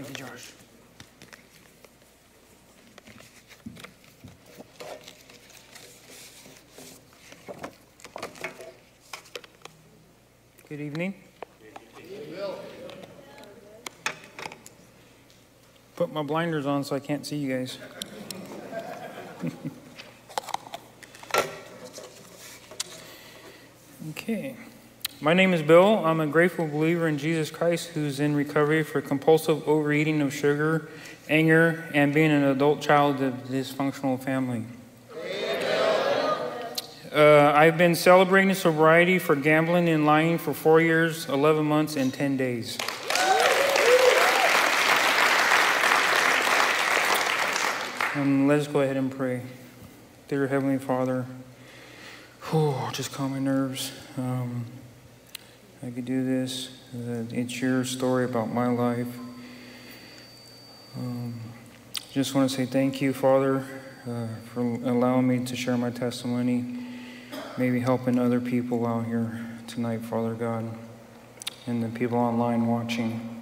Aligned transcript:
Thank 0.00 0.10
you, 0.10 0.26
Josh. 0.26 0.52
Good 10.68 10.80
evening. 10.80 11.14
Put 15.96 16.12
my 16.12 16.22
blinders 16.22 16.64
on 16.64 16.84
so 16.84 16.94
I 16.94 17.00
can't 17.00 17.26
see 17.26 17.38
you 17.38 17.58
guys. 17.58 17.78
okay. 24.10 24.54
My 25.28 25.34
name 25.34 25.52
is 25.52 25.60
Bill. 25.60 26.06
I'm 26.06 26.20
a 26.20 26.26
grateful 26.26 26.66
believer 26.66 27.06
in 27.06 27.18
Jesus 27.18 27.50
Christ 27.50 27.88
who's 27.88 28.18
in 28.18 28.34
recovery 28.34 28.82
for 28.82 29.02
compulsive 29.02 29.68
overeating 29.68 30.22
of 30.22 30.32
sugar, 30.32 30.88
anger, 31.28 31.84
and 31.92 32.14
being 32.14 32.30
an 32.30 32.44
adult 32.44 32.80
child 32.80 33.20
of 33.20 33.34
dysfunctional 33.50 34.18
family. 34.18 34.64
Uh, 37.14 37.52
I've 37.54 37.76
been 37.76 37.94
celebrating 37.94 38.54
sobriety 38.54 39.18
for 39.18 39.36
gambling 39.36 39.90
and 39.90 40.06
lying 40.06 40.38
for 40.38 40.54
four 40.54 40.80
years, 40.80 41.28
11 41.28 41.62
months, 41.62 41.96
and 41.96 42.10
10 42.10 42.38
days. 42.38 42.78
Um, 48.14 48.48
let's 48.48 48.66
go 48.66 48.80
ahead 48.80 48.96
and 48.96 49.14
pray. 49.14 49.42
Dear 50.28 50.46
Heavenly 50.46 50.78
Father, 50.78 51.26
oh, 52.50 52.88
just 52.94 53.12
calm 53.12 53.32
my 53.32 53.38
nerves. 53.38 53.92
Um, 54.16 54.64
I 55.80 55.90
could 55.90 56.04
do 56.04 56.24
this. 56.24 56.70
It's 57.30 57.60
your 57.60 57.84
story 57.84 58.24
about 58.24 58.52
my 58.52 58.66
life. 58.66 59.06
Um, 60.96 61.40
just 62.12 62.34
want 62.34 62.50
to 62.50 62.56
say 62.56 62.66
thank 62.66 63.00
you, 63.00 63.12
Father, 63.12 63.64
uh, 64.04 64.26
for 64.52 64.60
allowing 64.60 65.28
me 65.28 65.44
to 65.44 65.54
share 65.54 65.76
my 65.76 65.90
testimony, 65.90 66.84
maybe 67.56 67.78
helping 67.78 68.18
other 68.18 68.40
people 68.40 68.84
out 68.86 69.06
here 69.06 69.46
tonight, 69.68 70.00
Father 70.00 70.34
God, 70.34 70.68
and 71.68 71.80
the 71.80 71.88
people 71.96 72.18
online 72.18 72.66
watching. 72.66 73.40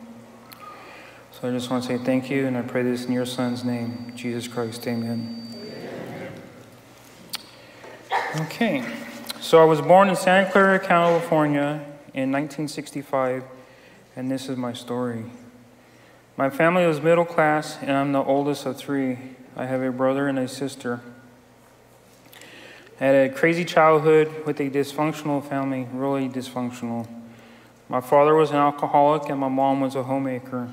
So 1.32 1.48
I 1.48 1.52
just 1.52 1.70
want 1.70 1.84
to 1.84 1.88
say 1.88 2.04
thank 2.04 2.28
you, 2.28 2.46
and 2.46 2.58
I 2.58 2.62
pray 2.62 2.82
this 2.82 3.06
in 3.06 3.12
your 3.12 3.26
Son's 3.26 3.64
name, 3.64 4.12
Jesus 4.14 4.46
Christ. 4.46 4.86
Amen. 4.86 5.42
Okay, 8.42 8.84
so 9.40 9.62
I 9.62 9.64
was 9.64 9.80
born 9.80 10.10
in 10.10 10.16
Santa 10.16 10.50
Clara, 10.50 10.78
California 10.78 11.95
in 12.16 12.32
1965, 12.32 13.44
and 14.16 14.30
this 14.30 14.48
is 14.48 14.56
my 14.56 14.72
story. 14.72 15.26
My 16.38 16.48
family 16.48 16.86
was 16.86 16.98
middle 17.02 17.26
class, 17.26 17.76
and 17.82 17.92
I'm 17.92 18.12
the 18.12 18.24
oldest 18.24 18.64
of 18.64 18.78
three. 18.78 19.18
I 19.54 19.66
have 19.66 19.82
a 19.82 19.92
brother 19.92 20.26
and 20.26 20.38
a 20.38 20.48
sister. 20.48 21.02
I 22.98 23.04
had 23.04 23.14
a 23.14 23.34
crazy 23.34 23.66
childhood 23.66 24.46
with 24.46 24.58
a 24.60 24.70
dysfunctional 24.70 25.46
family, 25.46 25.86
really 25.92 26.26
dysfunctional. 26.26 27.06
My 27.90 28.00
father 28.00 28.34
was 28.34 28.50
an 28.50 28.56
alcoholic, 28.56 29.28
and 29.28 29.38
my 29.38 29.48
mom 29.48 29.82
was 29.82 29.94
a 29.94 30.02
homemaker. 30.02 30.72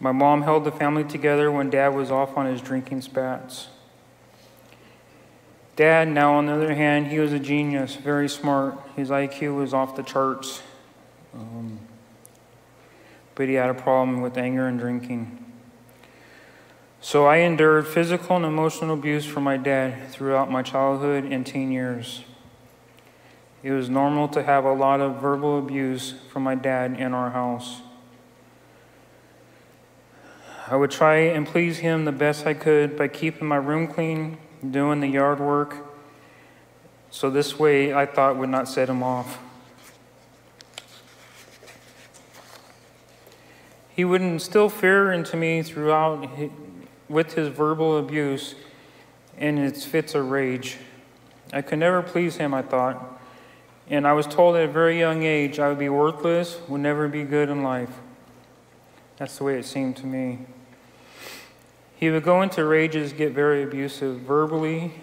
My 0.00 0.10
mom 0.10 0.42
held 0.42 0.64
the 0.64 0.72
family 0.72 1.04
together 1.04 1.52
when 1.52 1.70
dad 1.70 1.94
was 1.94 2.10
off 2.10 2.36
on 2.36 2.46
his 2.46 2.60
drinking 2.60 3.02
spats. 3.02 3.68
Dad, 5.80 6.08
now 6.08 6.34
on 6.34 6.44
the 6.44 6.52
other 6.52 6.74
hand, 6.74 7.06
he 7.06 7.18
was 7.20 7.32
a 7.32 7.38
genius, 7.38 7.96
very 7.96 8.28
smart. 8.28 8.78
His 8.96 9.08
IQ 9.08 9.56
was 9.56 9.72
off 9.72 9.96
the 9.96 10.02
charts. 10.02 10.60
Um, 11.32 11.78
but 13.34 13.48
he 13.48 13.54
had 13.54 13.70
a 13.70 13.74
problem 13.74 14.20
with 14.20 14.36
anger 14.36 14.66
and 14.66 14.78
drinking. 14.78 15.42
So 17.00 17.24
I 17.24 17.36
endured 17.36 17.86
physical 17.86 18.36
and 18.36 18.44
emotional 18.44 18.92
abuse 18.92 19.24
from 19.24 19.44
my 19.44 19.56
dad 19.56 20.10
throughout 20.10 20.50
my 20.50 20.62
childhood 20.62 21.24
and 21.24 21.46
teen 21.46 21.72
years. 21.72 22.24
It 23.62 23.70
was 23.72 23.88
normal 23.88 24.28
to 24.28 24.42
have 24.42 24.66
a 24.66 24.74
lot 24.74 25.00
of 25.00 25.18
verbal 25.18 25.58
abuse 25.58 26.12
from 26.30 26.42
my 26.42 26.56
dad 26.56 27.00
in 27.00 27.14
our 27.14 27.30
house. 27.30 27.80
I 30.68 30.76
would 30.76 30.90
try 30.90 31.16
and 31.20 31.46
please 31.46 31.78
him 31.78 32.04
the 32.04 32.12
best 32.12 32.46
I 32.46 32.52
could 32.52 32.98
by 32.98 33.08
keeping 33.08 33.48
my 33.48 33.56
room 33.56 33.86
clean, 33.86 34.36
doing 34.68 35.00
the 35.00 35.08
yard 35.08 35.40
work. 35.40 35.76
So 37.10 37.30
this 37.30 37.58
way 37.58 37.92
I 37.92 38.06
thought 38.06 38.36
would 38.36 38.50
not 38.50 38.68
set 38.68 38.88
him 38.88 39.02
off. 39.02 39.38
He 43.94 44.04
would 44.04 44.22
instill 44.22 44.68
fear 44.68 45.12
into 45.12 45.36
me 45.36 45.62
throughout 45.62 46.28
with 47.08 47.34
his 47.34 47.48
verbal 47.48 47.98
abuse 47.98 48.54
and 49.36 49.58
his 49.58 49.84
fits 49.84 50.14
of 50.14 50.30
rage. 50.30 50.78
I 51.52 51.62
could 51.62 51.80
never 51.80 52.00
please 52.00 52.36
him, 52.36 52.54
I 52.54 52.62
thought, 52.62 53.20
and 53.88 54.06
I 54.06 54.12
was 54.12 54.26
told 54.26 54.54
at 54.56 54.68
a 54.68 54.72
very 54.72 54.98
young 54.98 55.24
age 55.24 55.58
I 55.58 55.68
would 55.68 55.78
be 55.78 55.88
worthless, 55.88 56.60
would 56.68 56.80
never 56.80 57.08
be 57.08 57.24
good 57.24 57.48
in 57.48 57.62
life. 57.62 57.98
That's 59.16 59.36
the 59.36 59.44
way 59.44 59.58
it 59.58 59.64
seemed 59.64 59.96
to 59.98 60.06
me. 60.06 60.46
He 62.00 62.08
would 62.08 62.22
go 62.22 62.40
into 62.40 62.64
rages, 62.64 63.12
get 63.12 63.32
very 63.32 63.62
abusive 63.62 64.20
verbally, 64.20 64.94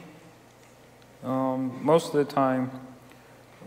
um, 1.23 1.79
most 1.83 2.07
of 2.07 2.13
the 2.13 2.25
time. 2.25 2.71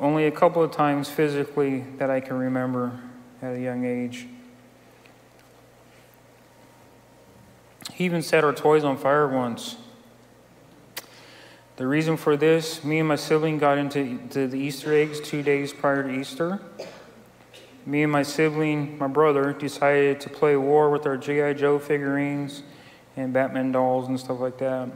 Only 0.01 0.27
a 0.27 0.33
couple 0.33 0.65
of 0.65 0.73
times 0.73 1.09
physically 1.09 1.85
that 1.99 2.11
I 2.11 2.19
can 2.19 2.37
remember 2.37 3.01
at 3.41 3.55
a 3.55 3.61
young 3.61 3.85
age. 3.85 4.27
He 7.93 8.05
even 8.05 8.21
set 8.21 8.43
our 8.43 8.53
toys 8.53 8.83
on 8.83 8.97
fire 8.97 9.29
once. 9.29 9.77
The 11.77 11.87
reason 11.87 12.17
for 12.17 12.37
this, 12.37 12.83
me 12.83 12.99
and 12.99 13.07
my 13.07 13.15
sibling 13.15 13.59
got 13.59 13.79
into 13.79 14.19
the 14.49 14.59
Easter 14.59 14.93
eggs 14.93 15.21
two 15.21 15.45
days 15.45 15.73
prior 15.73 16.03
to 16.03 16.11
Easter. 16.11 16.61
Me 17.87 18.03
and 18.03 18.11
my 18.11 18.25
sibling, 18.25 18.99
my 18.99 19.07
brother, 19.07 19.53
decided 19.53 20.21
to 20.23 20.29
play 20.29 20.57
war 20.57 20.91
with 20.91 21.07
our 21.07 21.17
G.I. 21.17 21.53
Joe 21.53 21.79
figurines 21.79 22.65
and 23.21 23.33
Batman 23.33 23.73
dolls 23.73 24.09
and 24.09 24.19
stuff 24.19 24.41
like 24.41 24.59
that. 24.59 24.89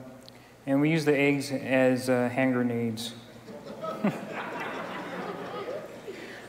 And 0.67 0.81
we 0.81 0.91
use 0.91 1.05
the 1.05 1.17
eggs 1.17 1.51
as 1.51 2.09
uh, 2.09 2.29
hand 2.31 2.55
grenades. 2.55 3.15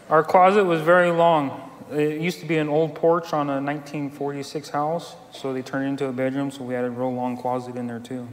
Our 0.09 0.23
closet 0.23 0.63
was 0.63 0.81
very 0.81 1.11
long. 1.11 1.61
It 1.91 2.21
used 2.21 2.39
to 2.39 2.45
be 2.45 2.57
an 2.57 2.69
old 2.69 2.95
porch 2.95 3.33
on 3.33 3.49
a 3.49 3.61
1946 3.61 4.69
house, 4.69 5.15
so 5.31 5.53
they 5.53 5.61
turned 5.61 5.85
it 5.85 5.89
into 5.89 6.05
a 6.05 6.13
bedroom, 6.13 6.49
so 6.49 6.63
we 6.63 6.73
had 6.73 6.85
a 6.85 6.89
real 6.89 7.13
long 7.13 7.37
closet 7.37 7.75
in 7.75 7.87
there 7.87 7.99
too. 7.99 8.27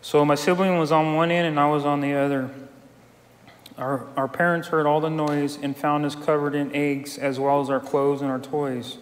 So 0.00 0.24
my 0.24 0.34
sibling 0.34 0.78
was 0.78 0.90
on 0.90 1.14
one 1.14 1.30
end 1.30 1.46
and 1.46 1.60
I 1.60 1.70
was 1.70 1.84
on 1.84 2.00
the 2.00 2.14
other. 2.14 2.50
Our, 3.78 4.06
our 4.16 4.28
parents 4.28 4.68
heard 4.68 4.84
all 4.84 5.00
the 5.00 5.10
noise 5.10 5.58
and 5.62 5.76
found 5.76 6.04
us 6.04 6.14
covered 6.14 6.54
in 6.54 6.74
eggs 6.74 7.18
as 7.18 7.38
well 7.38 7.60
as 7.60 7.70
our 7.70 7.80
clothes 7.80 8.20
and 8.20 8.30
our 8.30 8.40
toys. 8.40 8.98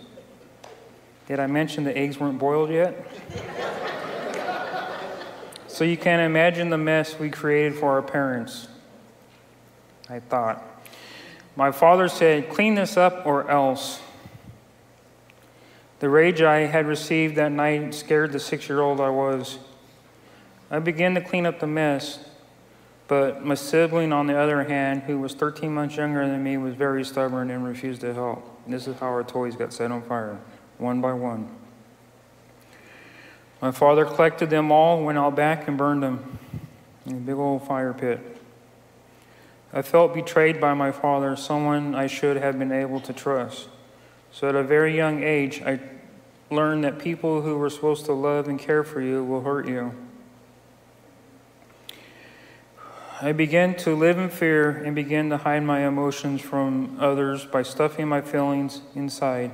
Did 1.30 1.38
I 1.38 1.46
mention 1.46 1.84
the 1.84 1.96
eggs 1.96 2.18
weren't 2.18 2.40
boiled 2.40 2.70
yet? 2.70 3.06
so 5.68 5.84
you 5.84 5.96
can 5.96 6.18
imagine 6.18 6.70
the 6.70 6.76
mess 6.76 7.20
we 7.20 7.30
created 7.30 7.78
for 7.78 7.92
our 7.92 8.02
parents. 8.02 8.66
I 10.08 10.18
thought. 10.18 10.60
My 11.54 11.70
father 11.70 12.08
said, 12.08 12.50
Clean 12.50 12.74
this 12.74 12.96
up 12.96 13.24
or 13.26 13.48
else. 13.48 14.00
The 16.00 16.08
rage 16.08 16.42
I 16.42 16.66
had 16.66 16.88
received 16.88 17.36
that 17.36 17.52
night 17.52 17.94
scared 17.94 18.32
the 18.32 18.40
six 18.40 18.68
year 18.68 18.80
old 18.80 19.00
I 19.00 19.10
was. 19.10 19.60
I 20.68 20.80
began 20.80 21.14
to 21.14 21.20
clean 21.20 21.46
up 21.46 21.60
the 21.60 21.68
mess, 21.68 22.28
but 23.06 23.44
my 23.44 23.54
sibling, 23.54 24.12
on 24.12 24.26
the 24.26 24.36
other 24.36 24.64
hand, 24.64 25.04
who 25.04 25.20
was 25.20 25.34
13 25.34 25.72
months 25.72 25.94
younger 25.94 26.26
than 26.26 26.42
me, 26.42 26.56
was 26.56 26.74
very 26.74 27.04
stubborn 27.04 27.52
and 27.52 27.64
refused 27.64 28.00
to 28.00 28.14
help. 28.14 28.60
This 28.66 28.88
is 28.88 28.98
how 28.98 29.06
our 29.06 29.22
toys 29.22 29.54
got 29.54 29.72
set 29.72 29.92
on 29.92 30.02
fire 30.02 30.36
one 30.80 31.00
by 31.00 31.12
one. 31.12 31.48
My 33.60 33.70
father 33.70 34.04
collected 34.04 34.48
them 34.48 34.72
all, 34.72 35.04
went 35.04 35.18
out 35.18 35.36
back, 35.36 35.68
and 35.68 35.76
burned 35.76 36.02
them 36.02 36.38
in 37.04 37.12
a 37.12 37.20
big 37.20 37.34
old 37.34 37.66
fire 37.66 37.92
pit. 37.92 38.20
I 39.72 39.82
felt 39.82 40.14
betrayed 40.14 40.60
by 40.60 40.74
my 40.74 40.90
father, 40.90 41.36
someone 41.36 41.94
I 41.94 42.06
should 42.06 42.36
have 42.38 42.58
been 42.58 42.72
able 42.72 43.00
to 43.00 43.12
trust. 43.12 43.68
So 44.32 44.48
at 44.48 44.54
a 44.54 44.62
very 44.62 44.96
young 44.96 45.22
age, 45.22 45.62
I 45.62 45.78
learned 46.50 46.84
that 46.84 46.98
people 46.98 47.42
who 47.42 47.58
were 47.58 47.70
supposed 47.70 48.06
to 48.06 48.12
love 48.12 48.48
and 48.48 48.58
care 48.58 48.82
for 48.82 49.00
you 49.00 49.22
will 49.22 49.42
hurt 49.42 49.68
you. 49.68 49.94
I 53.22 53.32
began 53.32 53.74
to 53.76 53.94
live 53.94 54.18
in 54.18 54.30
fear 54.30 54.70
and 54.70 54.94
began 54.94 55.28
to 55.28 55.36
hide 55.36 55.62
my 55.62 55.86
emotions 55.86 56.40
from 56.40 56.96
others 56.98 57.44
by 57.44 57.62
stuffing 57.62 58.08
my 58.08 58.22
feelings 58.22 58.80
inside 58.94 59.50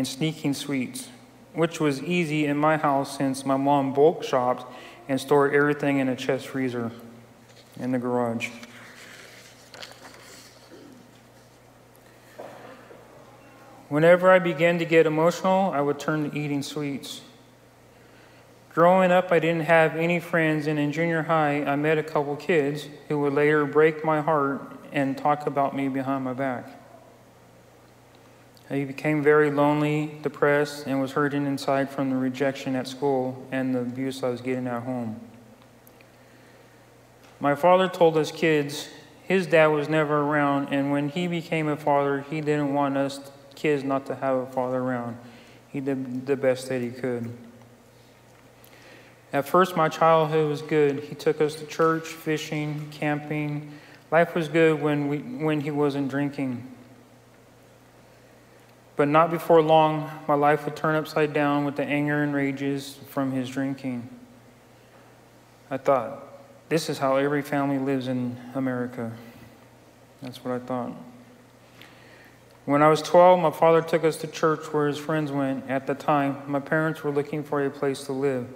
and 0.00 0.08
sneaking 0.08 0.54
sweets, 0.54 1.10
which 1.52 1.78
was 1.78 2.02
easy 2.02 2.46
in 2.46 2.56
my 2.56 2.78
house 2.78 3.18
since 3.18 3.44
my 3.44 3.58
mom 3.58 3.92
bulk 3.92 4.24
shopped 4.24 4.64
and 5.10 5.20
stored 5.20 5.54
everything 5.54 5.98
in 5.98 6.08
a 6.08 6.16
chest 6.16 6.46
freezer 6.46 6.90
in 7.78 7.92
the 7.92 7.98
garage. 7.98 8.48
Whenever 13.90 14.30
I 14.30 14.38
began 14.38 14.78
to 14.78 14.86
get 14.86 15.04
emotional, 15.04 15.70
I 15.70 15.82
would 15.82 15.98
turn 15.98 16.30
to 16.30 16.34
eating 16.34 16.62
sweets. 16.62 17.20
Growing 18.72 19.10
up, 19.10 19.30
I 19.30 19.38
didn't 19.38 19.66
have 19.66 19.96
any 19.96 20.18
friends, 20.18 20.66
and 20.66 20.78
in 20.78 20.92
junior 20.92 21.24
high, 21.24 21.62
I 21.62 21.76
met 21.76 21.98
a 21.98 22.02
couple 22.02 22.36
kids 22.36 22.88
who 23.08 23.18
would 23.18 23.34
later 23.34 23.66
break 23.66 24.02
my 24.02 24.22
heart 24.22 24.62
and 24.92 25.18
talk 25.18 25.46
about 25.46 25.76
me 25.76 25.88
behind 25.88 26.24
my 26.24 26.32
back. 26.32 26.79
I 28.70 28.84
became 28.84 29.20
very 29.20 29.50
lonely, 29.50 30.18
depressed, 30.22 30.86
and 30.86 31.00
was 31.00 31.12
hurting 31.12 31.44
inside 31.44 31.90
from 31.90 32.08
the 32.08 32.16
rejection 32.16 32.76
at 32.76 32.86
school 32.86 33.44
and 33.50 33.74
the 33.74 33.80
abuse 33.80 34.22
I 34.22 34.28
was 34.28 34.40
getting 34.40 34.68
at 34.68 34.84
home. 34.84 35.20
My 37.40 37.56
father 37.56 37.88
told 37.88 38.16
us 38.16 38.30
kids 38.30 38.88
his 39.24 39.46
dad 39.46 39.68
was 39.68 39.88
never 39.88 40.22
around, 40.22 40.68
and 40.72 40.92
when 40.92 41.08
he 41.08 41.26
became 41.26 41.68
a 41.68 41.76
father, 41.76 42.24
he 42.30 42.40
didn't 42.40 42.72
want 42.72 42.96
us 42.96 43.20
kids 43.56 43.82
not 43.82 44.06
to 44.06 44.14
have 44.14 44.36
a 44.36 44.46
father 44.46 44.78
around. 44.78 45.16
He 45.68 45.80
did 45.80 46.26
the 46.26 46.36
best 46.36 46.68
that 46.68 46.80
he 46.80 46.90
could. 46.90 47.30
At 49.32 49.46
first, 49.46 49.76
my 49.76 49.88
childhood 49.88 50.48
was 50.48 50.62
good. 50.62 51.04
He 51.04 51.14
took 51.14 51.40
us 51.40 51.54
to 51.56 51.66
church, 51.66 52.08
fishing, 52.08 52.88
camping. 52.90 53.72
Life 54.10 54.34
was 54.34 54.48
good 54.48 54.80
when, 54.80 55.08
we, 55.08 55.18
when 55.18 55.60
he 55.60 55.70
wasn't 55.70 56.08
drinking. 56.08 56.66
But 59.00 59.08
not 59.08 59.30
before 59.30 59.62
long, 59.62 60.10
my 60.28 60.34
life 60.34 60.66
would 60.66 60.76
turn 60.76 60.94
upside 60.94 61.32
down 61.32 61.64
with 61.64 61.76
the 61.76 61.84
anger 61.84 62.22
and 62.22 62.34
rages 62.34 62.98
from 63.08 63.32
his 63.32 63.48
drinking. 63.48 64.06
I 65.70 65.78
thought, 65.78 66.22
this 66.68 66.90
is 66.90 66.98
how 66.98 67.16
every 67.16 67.40
family 67.40 67.78
lives 67.78 68.08
in 68.08 68.36
America. 68.54 69.10
That's 70.20 70.44
what 70.44 70.52
I 70.52 70.58
thought. 70.58 70.92
When 72.66 72.82
I 72.82 72.90
was 72.90 73.00
12, 73.00 73.40
my 73.40 73.50
father 73.50 73.80
took 73.80 74.04
us 74.04 74.18
to 74.18 74.26
church 74.26 74.70
where 74.70 74.86
his 74.86 74.98
friends 74.98 75.32
went. 75.32 75.70
At 75.70 75.86
the 75.86 75.94
time, 75.94 76.42
my 76.46 76.60
parents 76.60 77.02
were 77.02 77.10
looking 77.10 77.42
for 77.42 77.64
a 77.64 77.70
place 77.70 78.04
to 78.04 78.12
live, 78.12 78.48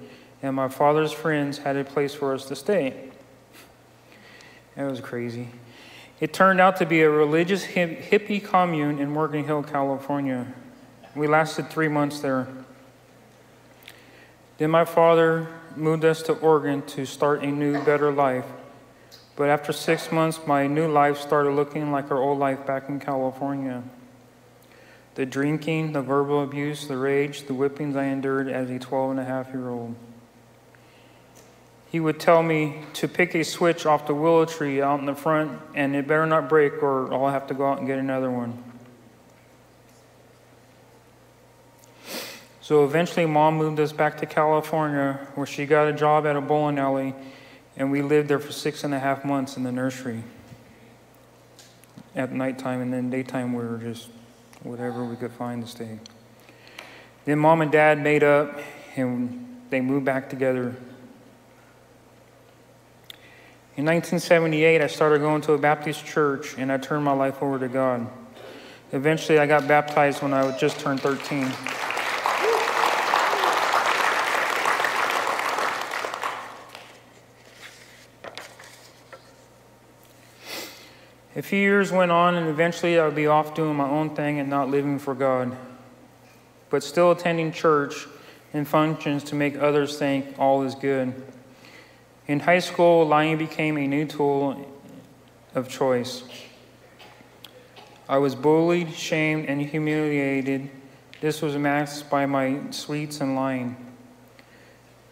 and 0.43 0.55
my 0.55 0.69
father's 0.69 1.12
friends 1.12 1.56
had 1.56 1.75
a 1.76 1.85
place 1.85 2.12
for 2.12 2.35
us 2.35 2.44
to 2.49 2.55
stay. 2.55 3.12
That 4.76 4.91
was 4.91 5.00
crazy. 5.00 5.49
It 6.25 6.32
turned 6.32 6.59
out 6.59 6.79
to 6.79 6.87
be 6.87 7.03
a 7.03 7.11
religious 7.11 7.67
hippie 7.67 8.43
commune 8.43 8.99
in 8.99 9.11
Morgan 9.11 9.44
Hill, 9.44 9.62
California. 9.62 10.47
We 11.15 11.26
lasted 11.26 11.69
three 11.69 11.88
months 11.88 12.21
there. 12.21 12.49
Then 14.56 14.71
my 14.71 14.87
father 14.87 15.49
moved 15.76 16.03
us 16.03 16.23
to 16.23 16.32
Oregon 16.32 16.81
to 16.87 17.05
start 17.05 17.43
a 17.43 17.47
new, 17.49 17.85
better 17.85 18.11
life. 18.11 18.47
But 19.37 19.50
after 19.50 19.71
six 19.71 20.11
months, 20.11 20.41
my 20.47 20.67
new 20.67 20.91
life 20.91 21.19
started 21.19 21.50
looking 21.50 21.93
like 21.93 22.11
our 22.11 22.17
old 22.17 22.38
life 22.38 22.65
back 22.65 22.88
in 22.88 23.00
California. 23.00 23.82
The 25.17 25.27
drinking, 25.27 25.93
the 25.93 26.00
verbal 26.00 26.43
abuse, 26.43 26.88
the 26.88 26.97
rage, 26.97 27.43
the 27.43 27.53
whippings 27.53 27.97
I 27.97 28.05
endured 28.05 28.49
as 28.49 28.70
a 28.70 28.79
12 28.79 29.11
and 29.11 29.20
a 29.20 29.25
half 29.25 29.49
year 29.49 29.69
old 29.69 29.94
he 31.94 32.00
would 32.00 32.19
tell 32.19 32.43
me 32.43 32.81
to 32.93 33.06
pick 33.06 33.37
a 33.37 33.44
switch 33.44 33.87
off 33.87 34.05
the 34.08 34.14
willow 34.17 34.44
tree 34.44 34.82
out 34.82 34.99
in 34.99 35.06
the 35.06 35.14
front, 35.14 35.61
and 35.76 35.94
it 35.94 36.08
better 36.08 36.26
not 36.26 36.49
break, 36.49 36.82
or 36.82 37.14
I'll 37.14 37.29
have 37.29 37.46
to 37.46 37.55
go 37.55 37.69
out 37.69 37.79
and 37.79 37.87
get 37.87 38.00
another 38.00 38.32
one. 38.32 38.61
So 42.61 42.85
eventually, 42.85 43.26
mom 43.26 43.58
moved 43.58 43.79
us 43.79 43.93
back 43.93 44.19
to 44.19 44.26
California, 44.26 45.25
where 45.37 45.46
she 45.46 45.67
got 45.67 45.87
a 45.87 45.93
job 45.93 46.26
at 46.26 46.35
a 46.35 46.41
bowling 46.41 46.81
alley, 46.81 47.14
and 47.76 47.93
we 47.93 48.02
lived 48.02 48.26
there 48.26 48.41
for 48.41 48.50
six 48.50 48.82
and 48.82 48.93
a 48.93 48.99
half 48.99 49.25
months 49.25 49.56
in 49.56 49.62
the 49.62 49.70
nursery 49.70 50.25
at 52.17 52.32
nighttime, 52.32 52.81
and 52.81 52.93
then 52.93 53.08
daytime 53.08 53.52
we 53.52 53.62
were 53.64 53.79
just 53.79 54.08
whatever 54.64 55.05
we 55.05 55.14
could 55.14 55.31
find 55.31 55.64
to 55.64 55.70
stay. 55.70 56.00
Then 57.25 57.38
mom 57.38 57.61
and 57.61 57.70
dad 57.70 58.02
made 58.02 58.25
up, 58.25 58.58
and 58.96 59.61
they 59.70 59.81
moved 59.81 60.05
back 60.05 60.29
together 60.29 60.75
in 63.76 63.85
1978, 63.87 64.81
I 64.81 64.87
started 64.87 65.21
going 65.21 65.43
to 65.43 65.55
a 65.55 65.59
Baptist 65.59 66.06
church 66.06 66.56
and 66.56 66.71
I 66.71 66.79
turned 66.79 67.05
my 67.05 67.12
life 67.12 67.43
over 67.43 67.59
to 67.59 67.67
God. 67.69 68.06
Eventually, 68.93 69.41
I 69.41 69.47
got 69.47 69.67
baptized 69.67 70.23
when 70.23 70.32
I 70.32 70.44
was 70.44 70.56
just 70.61 70.79
turned 70.79 71.00
13. 71.00 71.43
A 81.37 81.43
few 81.43 81.59
years 81.59 81.91
went 81.91 82.12
on, 82.12 82.37
and 82.37 82.47
eventually 82.47 82.97
I 82.97 83.05
would 83.05 83.17
be 83.17 83.27
off 83.27 83.56
doing 83.56 83.75
my 83.75 83.88
own 83.88 84.15
thing 84.15 84.38
and 84.38 84.49
not 84.49 84.69
living 84.69 85.00
for 85.00 85.17
God, 85.17 85.56
but 86.70 86.85
still 86.85 87.11
attending 87.11 87.50
church 87.50 88.06
and 88.53 88.69
functions 88.69 89.25
to 89.25 89.35
make 89.35 89.59
others 89.59 89.99
think 89.99 90.38
all 90.38 90.62
is 90.62 90.77
good. 90.77 91.12
In 92.26 92.41
high 92.41 92.61
school, 92.61 93.06
lying 93.06 93.37
became 93.37 93.76
a 93.76 93.87
new 93.87 94.06
tool 94.06 94.67
of 95.55 95.69
choice. 95.69 96.25
I 98.09 98.17
was 98.17 98.35
bullied, 98.35 98.94
shamed, 98.94 99.47
and 99.47 99.61
humiliated. 99.61 100.71
This 101.21 101.43
was 101.43 101.56
masked 101.56 102.09
by 102.09 102.25
my 102.25 102.61
sweets 102.71 103.21
and 103.21 103.35
lying. 103.35 103.76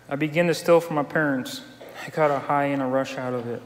I 0.08 0.16
began 0.16 0.46
to 0.46 0.54
steal 0.54 0.80
from 0.80 0.96
my 0.96 1.02
parents. 1.02 1.60
I 2.06 2.08
got 2.08 2.30
a 2.30 2.38
high 2.38 2.66
and 2.66 2.80
a 2.80 2.86
rush 2.86 3.18
out 3.18 3.34
of 3.34 3.46
it. 3.46 3.62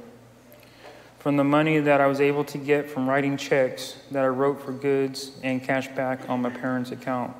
From 1.20 1.36
the 1.36 1.44
money 1.44 1.78
that 1.78 2.00
I 2.00 2.06
was 2.08 2.20
able 2.20 2.44
to 2.44 2.58
get 2.58 2.90
from 2.90 3.08
writing 3.08 3.36
checks 3.36 3.96
that 4.10 4.24
I 4.24 4.28
wrote 4.28 4.60
for 4.60 4.72
goods 4.72 5.32
and 5.44 5.62
cash 5.62 5.86
back 5.88 6.28
on 6.28 6.42
my 6.42 6.50
parents' 6.50 6.90
account. 6.90 7.36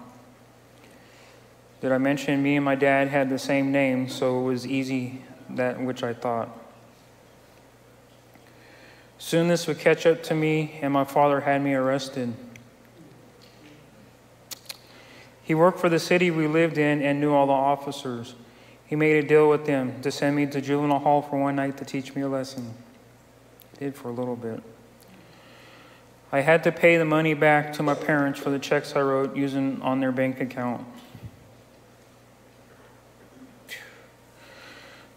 Did 1.81 1.91
I 1.91 1.99
mention 1.99 2.43
me 2.43 2.57
and 2.57 2.65
my 2.65 2.77
dad 2.77 3.09
had 3.09 3.29
the 3.29 3.39
same 3.39 3.73
name, 3.73 4.09
so 4.09 4.41
it 4.41 4.45
was 4.45 4.67
easy 4.67 5.23
that 5.51 5.81
which 5.81 6.03
I 6.03 6.15
thought. 6.15 6.49
Soon 9.19 9.49
this 9.49 9.67
would 9.67 9.79
catch 9.79 10.07
up 10.07 10.23
to 10.25 10.35
me, 10.35 10.79
and 10.83 10.93
my 10.93 11.05
father 11.05 11.41
had 11.41 11.63
me 11.63 11.75
arrested. 11.75 12.35
He 15.43 15.55
worked 15.55 15.79
for 15.79 15.89
the 15.89 15.99
city 15.99 16.31
we 16.31 16.47
lived 16.47 16.77
in 16.77 17.01
and 17.03 17.21
knew 17.21 17.33
all 17.33 17.47
the 17.47 17.53
officers. 17.53 18.35
He 18.85 18.97
made 18.97 19.25
a 19.25 19.27
deal 19.27 19.49
with 19.49 19.65
them 19.65 20.01
to 20.03 20.11
send 20.11 20.37
me 20.37 20.47
to 20.47 20.61
juvenile 20.61 20.99
hall 20.99 21.23
for 21.23 21.41
one 21.41 21.57
night 21.57 21.77
to 21.79 21.85
teach 21.85 22.15
me 22.15 22.23
a 22.23 22.29
lesson. 22.29 22.75
Did 23.79 23.95
for 23.95 24.09
a 24.09 24.13
little 24.13 24.37
bit. 24.37 24.63
I 26.33 26.41
had 26.41 26.65
to 26.65 26.73
pay 26.73 26.97
the 26.97 27.05
money 27.05 27.35
back 27.35 27.73
to 27.75 27.83
my 27.83 27.95
parents 27.95 28.41
for 28.41 28.51
the 28.51 28.59
checks 28.59 28.95
I 28.97 29.01
wrote 29.01 29.37
using 29.37 29.81
on 29.83 30.01
their 30.01 30.13
bank 30.13 30.41
account. 30.41 30.87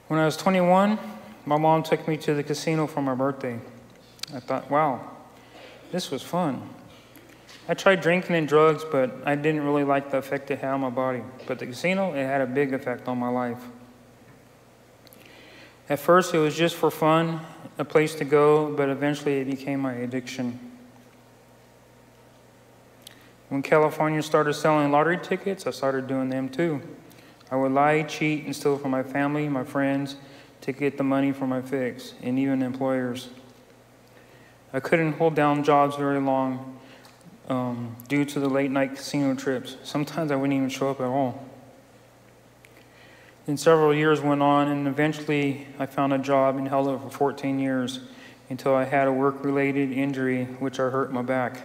When 0.10 0.20
I 0.20 0.26
was 0.26 0.36
21, 0.38 0.98
my 1.46 1.58
mom 1.60 1.84
took 1.84 2.08
me 2.08 2.18
to 2.18 2.34
the 2.34 2.42
casino 2.42 2.88
for 2.88 3.00
my 3.00 3.14
birthday. 3.14 3.60
I 4.34 4.40
thought, 4.40 4.72
wow, 4.72 5.08
this 5.92 6.10
was 6.10 6.24
fun. 6.24 6.68
I 7.68 7.76
tried 7.76 8.02
drinking 8.02 8.36
and 8.36 8.48
drugs, 8.48 8.84
but 8.92 9.12
I 9.24 9.36
didn't 9.36 9.62
really 9.62 9.84
like 9.84 10.10
the 10.10 10.18
effect 10.18 10.50
it 10.50 10.62
had 10.62 10.72
on 10.72 10.82
my 10.82 10.90
body. 10.90 11.22
But 11.46 11.60
the 11.60 11.68
casino, 11.68 12.14
it 12.16 12.24
had 12.24 12.42
a 12.42 12.48
big 12.48 12.74
effect 12.74 13.08
on 13.08 13.20
my 13.20 13.30
life. 13.30 13.60
At 15.88 16.00
first, 16.00 16.34
it 16.34 16.40
was 16.40 16.56
just 16.56 16.76
for 16.76 16.90
fun, 16.90 17.42
a 17.78 17.86
place 17.86 18.16
to 18.16 18.26
go, 18.26 18.76
but 18.76 18.90
eventually 18.90 19.42
it 19.42 19.46
became 19.46 19.80
my 19.80 19.94
addiction. 19.94 20.60
When 23.50 23.62
California 23.62 24.24
started 24.24 24.56
selling 24.56 24.92
lottery 24.92 25.20
tickets, 25.20 25.68
I 25.68 25.72
started 25.72 26.08
doing 26.08 26.30
them 26.30 26.50
too. 26.50 26.82
I 27.52 27.56
would 27.56 27.72
lie, 27.72 28.04
cheat, 28.04 28.46
and 28.46 28.56
steal 28.56 28.78
from 28.78 28.92
my 28.92 29.04
family, 29.04 29.50
my 29.50 29.64
friends, 29.64 30.16
to 30.62 30.72
get 30.72 30.98
the 30.98 31.04
money 31.04 31.32
for 31.32 31.48
my 31.48 31.62
fix, 31.62 32.14
and 32.22 32.38
even 32.38 32.62
employers. 32.62 33.30
I 34.72 34.80
couldn't 34.80 35.14
hold 35.14 35.36
down 35.36 35.64
jobs 35.64 35.96
very 35.96 36.20
long 36.20 36.80
um, 37.48 37.96
due 38.08 38.24
to 38.26 38.40
the 38.40 38.50
late 38.50 38.70
night 38.70 38.96
casino 38.96 39.34
trips. 39.34 39.78
Sometimes 39.84 40.32
I 40.32 40.36
wouldn't 40.36 40.56
even 40.56 40.70
show 40.70 40.92
up 40.92 41.00
at 41.00 41.08
all. 41.08 41.44
Then 43.48 43.58
several 43.58 43.96
years 43.96 44.22
went 44.22 44.44
on, 44.44 44.68
and 44.68 44.88
eventually 44.88 45.66
I 45.80 45.88
found 45.88 46.14
a 46.14 46.20
job 46.20 46.58
and 46.58 46.68
held 46.68 46.88
it 46.88 47.02
for 47.02 47.10
14 47.10 47.58
years 47.58 48.02
until 48.50 48.76
I 48.76 48.84
had 48.84 49.08
a 49.08 49.12
work 49.12 49.44
related 49.44 49.92
injury, 49.92 50.46
which 50.46 50.80
I 50.80 50.90
hurt 50.90 51.12
my 51.12 51.24
back. 51.24 51.62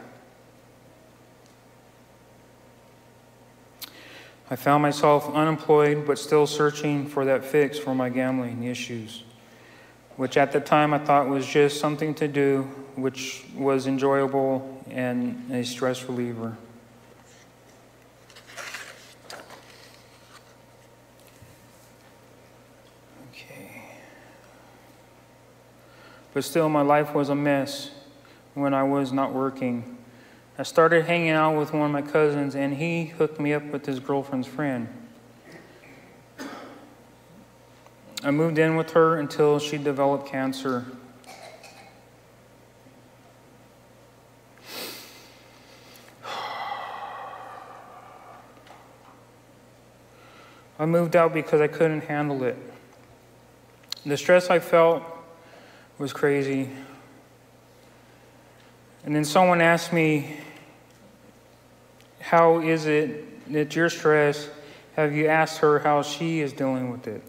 I 4.50 4.56
found 4.56 4.82
myself 4.82 5.32
unemployed 5.34 6.06
but 6.06 6.18
still 6.18 6.46
searching 6.46 7.06
for 7.06 7.24
that 7.24 7.44
fix 7.44 7.78
for 7.78 7.94
my 7.94 8.10
gambling 8.10 8.64
issues, 8.64 9.24
which 10.16 10.36
at 10.36 10.52
the 10.52 10.60
time 10.60 10.92
I 10.92 10.98
thought 10.98 11.28
was 11.28 11.46
just 11.46 11.80
something 11.80 12.14
to 12.16 12.28
do, 12.28 12.62
which 12.94 13.44
was 13.56 13.86
enjoyable 13.86 14.84
and 14.90 15.50
a 15.50 15.64
stress 15.64 16.04
reliever. 16.04 16.58
Okay. 23.32 23.70
But 26.34 26.44
still, 26.44 26.68
my 26.68 26.82
life 26.82 27.14
was 27.14 27.30
a 27.30 27.34
mess 27.34 27.92
when 28.52 28.74
I 28.74 28.82
was 28.82 29.10
not 29.10 29.32
working. 29.32 30.03
I 30.56 30.62
started 30.62 31.06
hanging 31.06 31.30
out 31.30 31.58
with 31.58 31.72
one 31.72 31.86
of 31.86 31.90
my 31.90 32.02
cousins, 32.02 32.54
and 32.54 32.74
he 32.74 33.06
hooked 33.06 33.40
me 33.40 33.52
up 33.52 33.64
with 33.64 33.86
his 33.86 33.98
girlfriend's 33.98 34.46
friend. 34.46 34.88
I 38.22 38.30
moved 38.30 38.58
in 38.58 38.76
with 38.76 38.92
her 38.92 39.18
until 39.18 39.58
she 39.58 39.78
developed 39.78 40.28
cancer. 40.28 40.84
I 50.78 50.86
moved 50.86 51.16
out 51.16 51.34
because 51.34 51.60
I 51.60 51.66
couldn't 51.66 52.02
handle 52.02 52.44
it. 52.44 52.56
The 54.06 54.16
stress 54.16 54.50
I 54.50 54.60
felt 54.60 55.02
was 55.98 56.12
crazy. 56.12 56.70
And 59.04 59.14
then 59.14 59.24
someone 59.24 59.60
asked 59.60 59.92
me, 59.92 60.36
How 62.24 62.60
is 62.60 62.86
it 62.86 63.52
that 63.52 63.76
you're 63.76 63.90
stressed? 63.90 64.48
Have 64.96 65.14
you 65.14 65.26
asked 65.26 65.58
her 65.58 65.78
how 65.80 66.00
she 66.00 66.40
is 66.40 66.54
dealing 66.54 66.90
with 66.90 67.06
it? 67.06 67.22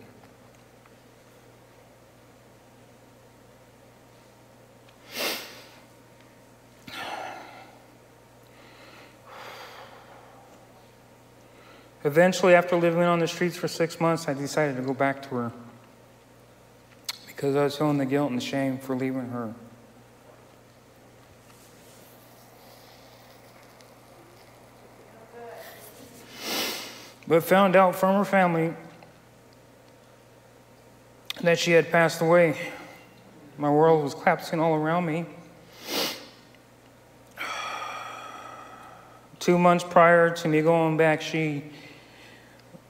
Eventually, 12.06 12.56
after 12.56 12.78
living 12.78 13.02
on 13.02 13.20
the 13.20 13.28
streets 13.28 13.58
for 13.58 13.68
six 13.68 14.00
months, 14.00 14.30
I 14.30 14.34
decided 14.34 14.78
to 14.78 14.82
go 14.82 14.94
back 14.94 15.22
to 15.24 15.36
her 15.36 15.52
because 17.28 17.58
I 17.58 17.66
was 17.66 17.76
feeling 17.76 17.98
the 17.98 18.06
guilt 18.06 18.30
and 18.30 18.40
the 18.40 18.46
shame 18.46 18.78
for 18.78 18.96
leaving 18.96 19.28
her. 19.30 19.54
But 27.28 27.44
found 27.44 27.76
out 27.76 27.96
from 27.96 28.16
her 28.16 28.26
family 28.26 28.74
that 31.42 31.58
she 31.58 31.72
had 31.72 31.92
passed 31.92 32.22
away. 32.22 32.58
My 33.58 33.70
world 33.70 34.04
was 34.04 34.14
collapsing 34.14 34.60
all 34.60 34.76
around 34.76 35.06
me. 35.06 35.26
Two 39.40 39.58
months 39.58 39.84
prior 39.84 40.30
to 40.32 40.48
me 40.48 40.62
going 40.62 40.98
back, 40.98 41.22
she 41.22 41.64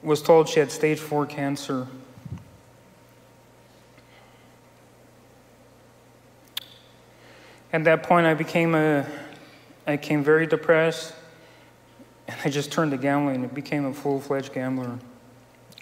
was 0.02 0.22
told 0.22 0.48
she 0.48 0.60
had 0.60 0.70
stage 0.70 0.98
four 0.98 1.26
cancer. 1.26 1.86
At 7.72 7.84
that 7.84 8.04
point, 8.04 8.26
I 8.26 8.34
became 8.34 8.74
a, 8.74 9.06
I 9.86 9.96
became 9.96 10.22
very 10.24 10.46
depressed, 10.46 11.12
and 12.28 12.36
I 12.44 12.50
just 12.50 12.72
turned 12.72 12.90
to 12.90 12.96
gambling 12.96 13.44
and 13.44 13.54
became 13.54 13.84
a 13.84 13.92
full-fledged 13.92 14.52
gambler. 14.52 14.98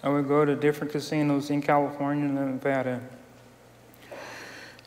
I 0.03 0.09
would 0.09 0.29
go 0.29 0.45
to 0.45 0.55
different 0.55 0.93
casinos 0.93 1.51
in 1.51 1.63
California 1.63 2.27
and 2.27 2.35
Nevada. 2.35 3.01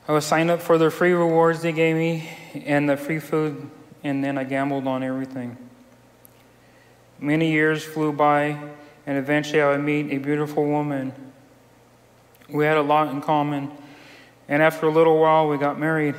I 0.08 0.14
would 0.14 0.24
sign 0.24 0.50
up 0.50 0.62
for 0.62 0.78
the 0.78 0.90
free 0.90 1.12
rewards 1.12 1.62
they 1.62 1.72
gave 1.72 1.96
me 1.96 2.30
and 2.66 2.88
the 2.88 2.96
free 2.96 3.20
food, 3.20 3.70
and 4.04 4.24
then 4.24 4.38
I 4.38 4.44
gambled 4.44 4.88
on 4.88 5.04
everything. 5.04 5.58
Many 7.20 7.52
years 7.52 7.84
flew 7.84 8.14
by, 8.14 8.58
and 9.06 9.18
eventually 9.18 9.62
I 9.62 9.72
would 9.72 9.84
meet 9.84 10.14
a 10.14 10.18
beautiful 10.20 10.66
woman. 10.66 11.12
We 12.48 12.64
had 12.64 12.78
a 12.78 12.82
lot 12.82 13.10
in 13.10 13.22
common, 13.22 13.72
and 14.48 14.62
after 14.62 14.86
a 14.86 14.92
little 14.92 15.20
while, 15.20 15.50
we 15.50 15.58
got 15.58 15.80
married. 15.80 16.16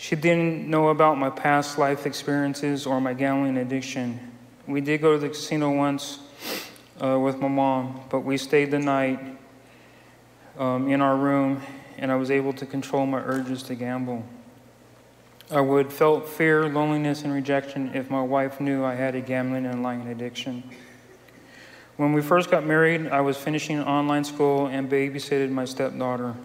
She 0.00 0.14
didn't 0.14 0.70
know 0.70 0.90
about 0.90 1.18
my 1.18 1.28
past 1.28 1.76
life 1.76 2.06
experiences 2.06 2.86
or 2.86 3.00
my 3.00 3.14
gambling 3.14 3.56
addiction. 3.56 4.20
We 4.68 4.80
did 4.80 5.02
go 5.02 5.14
to 5.14 5.18
the 5.18 5.28
casino 5.28 5.72
once 5.72 6.20
uh, 7.02 7.18
with 7.18 7.40
my 7.40 7.48
mom, 7.48 8.02
but 8.08 8.20
we 8.20 8.36
stayed 8.36 8.70
the 8.70 8.78
night 8.78 9.18
um, 10.56 10.88
in 10.88 11.00
our 11.00 11.16
room, 11.16 11.60
and 11.96 12.12
I 12.12 12.14
was 12.14 12.30
able 12.30 12.52
to 12.54 12.64
control 12.64 13.06
my 13.06 13.18
urges 13.18 13.64
to 13.64 13.74
gamble. 13.74 14.24
I 15.50 15.60
would 15.60 15.92
felt 15.92 16.28
fear, 16.28 16.68
loneliness, 16.68 17.24
and 17.24 17.32
rejection 17.32 17.90
if 17.92 18.08
my 18.08 18.22
wife 18.22 18.60
knew 18.60 18.84
I 18.84 18.94
had 18.94 19.16
a 19.16 19.20
gambling 19.20 19.66
and 19.66 19.82
lying 19.82 20.06
addiction. 20.06 20.62
When 21.96 22.12
we 22.12 22.22
first 22.22 22.52
got 22.52 22.64
married, 22.64 23.08
I 23.08 23.20
was 23.20 23.36
finishing 23.36 23.80
online 23.80 24.22
school 24.22 24.68
and 24.68 24.88
babysitted 24.88 25.50
my 25.50 25.64
stepdaughter. 25.64 26.36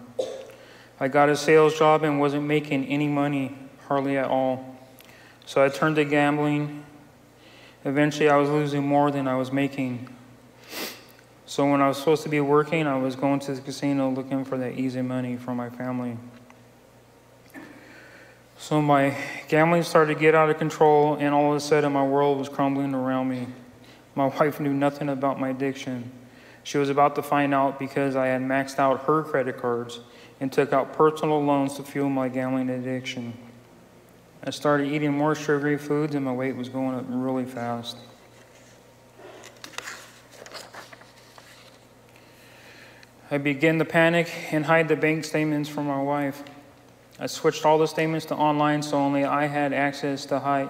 I 1.00 1.08
got 1.08 1.28
a 1.28 1.36
sales 1.36 1.76
job 1.76 2.04
and 2.04 2.20
wasn't 2.20 2.44
making 2.44 2.86
any 2.86 3.08
money, 3.08 3.56
hardly 3.88 4.16
at 4.16 4.26
all. 4.26 4.76
So 5.44 5.64
I 5.64 5.68
turned 5.68 5.96
to 5.96 6.04
gambling. 6.04 6.84
Eventually, 7.84 8.28
I 8.28 8.36
was 8.36 8.48
losing 8.48 8.86
more 8.86 9.10
than 9.10 9.26
I 9.26 9.36
was 9.36 9.50
making. 9.50 10.08
So 11.46 11.68
when 11.70 11.80
I 11.82 11.88
was 11.88 11.98
supposed 11.98 12.22
to 12.22 12.28
be 12.28 12.40
working, 12.40 12.86
I 12.86 12.96
was 12.96 13.16
going 13.16 13.40
to 13.40 13.54
the 13.54 13.60
casino 13.60 14.10
looking 14.10 14.44
for 14.44 14.56
that 14.58 14.78
easy 14.78 15.02
money 15.02 15.36
for 15.36 15.54
my 15.54 15.68
family. 15.68 16.16
So 18.56 18.80
my 18.80 19.14
gambling 19.48 19.82
started 19.82 20.14
to 20.14 20.20
get 20.20 20.34
out 20.34 20.48
of 20.48 20.58
control, 20.58 21.16
and 21.16 21.34
all 21.34 21.50
of 21.50 21.56
a 21.56 21.60
sudden, 21.60 21.92
my 21.92 22.06
world 22.06 22.38
was 22.38 22.48
crumbling 22.48 22.94
around 22.94 23.28
me. 23.28 23.48
My 24.14 24.26
wife 24.40 24.60
knew 24.60 24.72
nothing 24.72 25.08
about 25.08 25.38
my 25.38 25.50
addiction. 25.50 26.10
She 26.62 26.78
was 26.78 26.88
about 26.88 27.14
to 27.16 27.22
find 27.22 27.52
out 27.52 27.78
because 27.78 28.16
I 28.16 28.28
had 28.28 28.40
maxed 28.40 28.78
out 28.78 29.04
her 29.04 29.22
credit 29.22 29.58
cards 29.58 30.00
and 30.40 30.52
took 30.52 30.72
out 30.72 30.92
personal 30.92 31.42
loans 31.42 31.74
to 31.74 31.82
fuel 31.82 32.08
my 32.08 32.28
gambling 32.28 32.70
addiction. 32.70 33.34
I 34.42 34.50
started 34.50 34.92
eating 34.92 35.12
more 35.12 35.34
sugary 35.34 35.78
foods, 35.78 36.14
and 36.14 36.24
my 36.24 36.32
weight 36.32 36.56
was 36.56 36.68
going 36.68 36.94
up 36.94 37.04
really 37.08 37.46
fast. 37.46 37.96
I 43.30 43.38
began 43.38 43.78
to 43.78 43.84
panic 43.84 44.30
and 44.52 44.66
hide 44.66 44.88
the 44.88 44.96
bank 44.96 45.24
statements 45.24 45.68
from 45.68 45.86
my 45.86 46.00
wife. 46.00 46.42
I 47.18 47.26
switched 47.26 47.64
all 47.64 47.78
the 47.78 47.86
statements 47.86 48.26
to 48.26 48.34
online 48.34 48.82
so 48.82 48.98
only 48.98 49.24
I 49.24 49.46
had 49.46 49.72
access 49.72 50.26
to 50.26 50.40
hide 50.40 50.68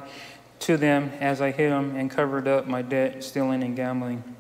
to 0.60 0.76
them 0.76 1.10
as 1.20 1.40
I 1.40 1.50
hid 1.50 1.70
them 1.70 1.96
and 1.96 2.10
covered 2.10 2.46
up 2.46 2.66
my 2.66 2.82
debt, 2.82 3.24
stealing, 3.24 3.62
and 3.62 3.74
gambling. 3.74 4.33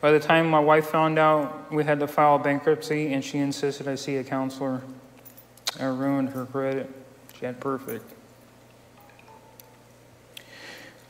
By 0.00 0.12
the 0.12 0.20
time 0.20 0.48
my 0.48 0.60
wife 0.60 0.86
found 0.86 1.18
out, 1.18 1.72
we 1.72 1.82
had 1.82 1.98
to 2.00 2.06
file 2.06 2.38
bankruptcy, 2.38 3.12
and 3.12 3.24
she 3.24 3.38
insisted 3.38 3.88
I 3.88 3.96
see 3.96 4.16
a 4.16 4.24
counselor. 4.24 4.82
I 5.80 5.86
ruined 5.86 6.30
her 6.30 6.46
credit. 6.46 6.88
She 7.38 7.44
had 7.44 7.60
perfect. 7.60 8.04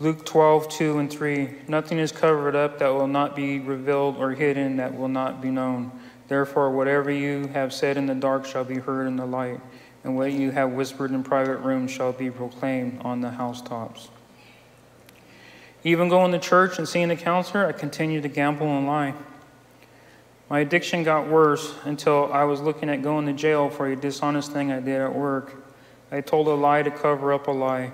Luke 0.01 0.25
12, 0.25 0.69
2 0.69 0.99
and 0.99 1.11
3. 1.11 1.51
Nothing 1.67 1.99
is 1.99 2.13
covered 2.13 2.55
up 2.55 2.79
that 2.79 2.89
will 2.89 3.09
not 3.09 3.35
be 3.35 3.59
revealed 3.59 4.17
or 4.17 4.31
hidden 4.31 4.77
that 4.77 4.97
will 4.97 5.09
not 5.09 5.43
be 5.43 5.51
known. 5.51 5.91
Therefore, 6.29 6.71
whatever 6.71 7.11
you 7.11 7.49
have 7.49 7.73
said 7.73 7.97
in 7.97 8.07
the 8.07 8.15
dark 8.15 8.47
shall 8.47 8.65
be 8.65 8.77
heard 8.77 9.07
in 9.07 9.17
the 9.17 9.27
light, 9.27 9.61
and 10.05 10.17
what 10.17 10.33
you 10.33 10.51
have 10.53 10.71
whispered 10.71 11.11
in 11.11 11.25
private 11.25 11.59
rooms 11.59 11.91
shall 11.91 12.13
be 12.13 12.31
proclaimed 12.31 13.01
on 13.03 13.21
the 13.21 13.31
housetops. 13.31 14.09
Even 15.85 16.09
going 16.09 16.33
to 16.33 16.39
church 16.39 16.79
and 16.79 16.89
seeing 16.89 17.11
a 17.11 17.17
counselor, 17.17 17.67
I 17.67 17.73
continued 17.73 18.25
to 18.25 18.29
gamble 18.29 18.67
and 18.67 18.87
lie. 18.87 19.15
My 20.51 20.61
addiction 20.61 21.05
got 21.05 21.29
worse 21.29 21.75
until 21.85 22.33
I 22.33 22.45
was 22.45 22.61
looking 22.61 22.89
at 22.89 23.03
going 23.03 23.27
to 23.27 23.33
jail 23.33 23.69
for 23.69 23.87
a 23.87 23.95
dishonest 23.95 24.51
thing 24.53 24.73
I 24.73 24.81
did 24.81 25.01
at 25.01 25.15
work. 25.15 25.55
I 26.11 26.21
told 26.21 26.49
a 26.49 26.55
lie 26.55 26.83
to 26.83 26.91
cover 26.91 27.33
up 27.33 27.49
a 27.49 27.51
lie. 27.51 27.93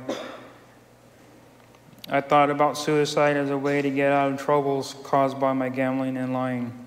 I 2.08 2.20
thought 2.20 2.50
about 2.50 2.78
suicide 2.78 3.36
as 3.36 3.50
a 3.50 3.58
way 3.58 3.82
to 3.82 3.90
get 3.90 4.12
out 4.12 4.32
of 4.32 4.40
troubles 4.40 4.94
caused 5.02 5.40
by 5.40 5.52
my 5.52 5.68
gambling 5.68 6.16
and 6.16 6.32
lying. 6.32 6.86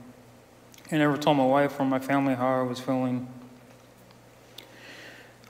I 0.91 0.97
never 0.97 1.17
told 1.17 1.37
my 1.37 1.45
wife 1.45 1.79
or 1.79 1.85
my 1.85 1.99
family 1.99 2.33
how 2.33 2.61
I 2.61 2.63
was 2.63 2.79
feeling. 2.79 3.27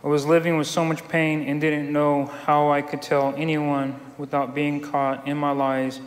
I 0.07 0.09
was 0.09 0.25
living 0.25 0.55
with 0.55 0.67
so 0.67 0.85
much 0.85 1.05
pain 1.09 1.41
and 1.41 1.59
didn't 1.59 1.91
know 1.91 2.27
how 2.27 2.71
I 2.71 2.81
could 2.81 3.01
tell 3.01 3.35
anyone 3.35 3.99
without 4.17 4.55
being 4.55 4.79
caught 4.79 5.27
in 5.27 5.35
my 5.35 5.51
lies 5.51 5.99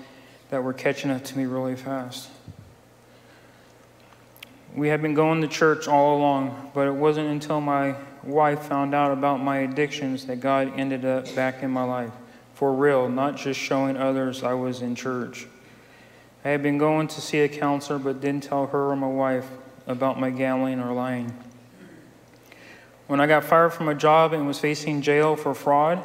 that 0.48 0.64
were 0.64 0.72
catching 0.72 1.10
up 1.10 1.22
to 1.24 1.36
me 1.36 1.44
really 1.44 1.76
fast. 1.76 2.30
We 4.74 4.88
had 4.88 5.02
been 5.02 5.12
going 5.12 5.42
to 5.42 5.48
church 5.48 5.86
all 5.86 6.16
along, 6.16 6.70
but 6.72 6.88
it 6.88 6.94
wasn't 6.94 7.28
until 7.28 7.60
my 7.60 7.94
wife 8.22 8.62
found 8.62 8.94
out 8.94 9.12
about 9.12 9.42
my 9.42 9.58
addictions 9.58 10.24
that 10.28 10.40
God 10.40 10.72
ended 10.78 11.04
up 11.04 11.34
back 11.34 11.62
in 11.62 11.70
my 11.70 11.84
life. 11.84 12.12
For 12.54 12.72
real, 12.72 13.06
not 13.06 13.36
just 13.36 13.60
showing 13.60 13.98
others 13.98 14.42
I 14.42 14.54
was 14.54 14.80
in 14.80 14.94
church. 14.94 15.46
I 16.42 16.48
had 16.48 16.62
been 16.62 16.78
going 16.78 17.08
to 17.08 17.20
see 17.20 17.40
a 17.40 17.50
counselor, 17.50 17.98
but 17.98 18.22
didn't 18.22 18.44
tell 18.44 18.68
her 18.68 18.92
or 18.92 18.96
my 18.96 19.08
wife 19.08 19.50
about 19.86 20.18
my 20.18 20.30
gambling 20.30 20.80
or 20.80 20.90
lying. 20.94 21.34
When 23.10 23.18
I 23.18 23.26
got 23.26 23.42
fired 23.42 23.72
from 23.72 23.88
a 23.88 23.94
job 23.96 24.32
and 24.32 24.46
was 24.46 24.60
facing 24.60 25.02
jail 25.02 25.34
for 25.34 25.52
fraud 25.52 26.04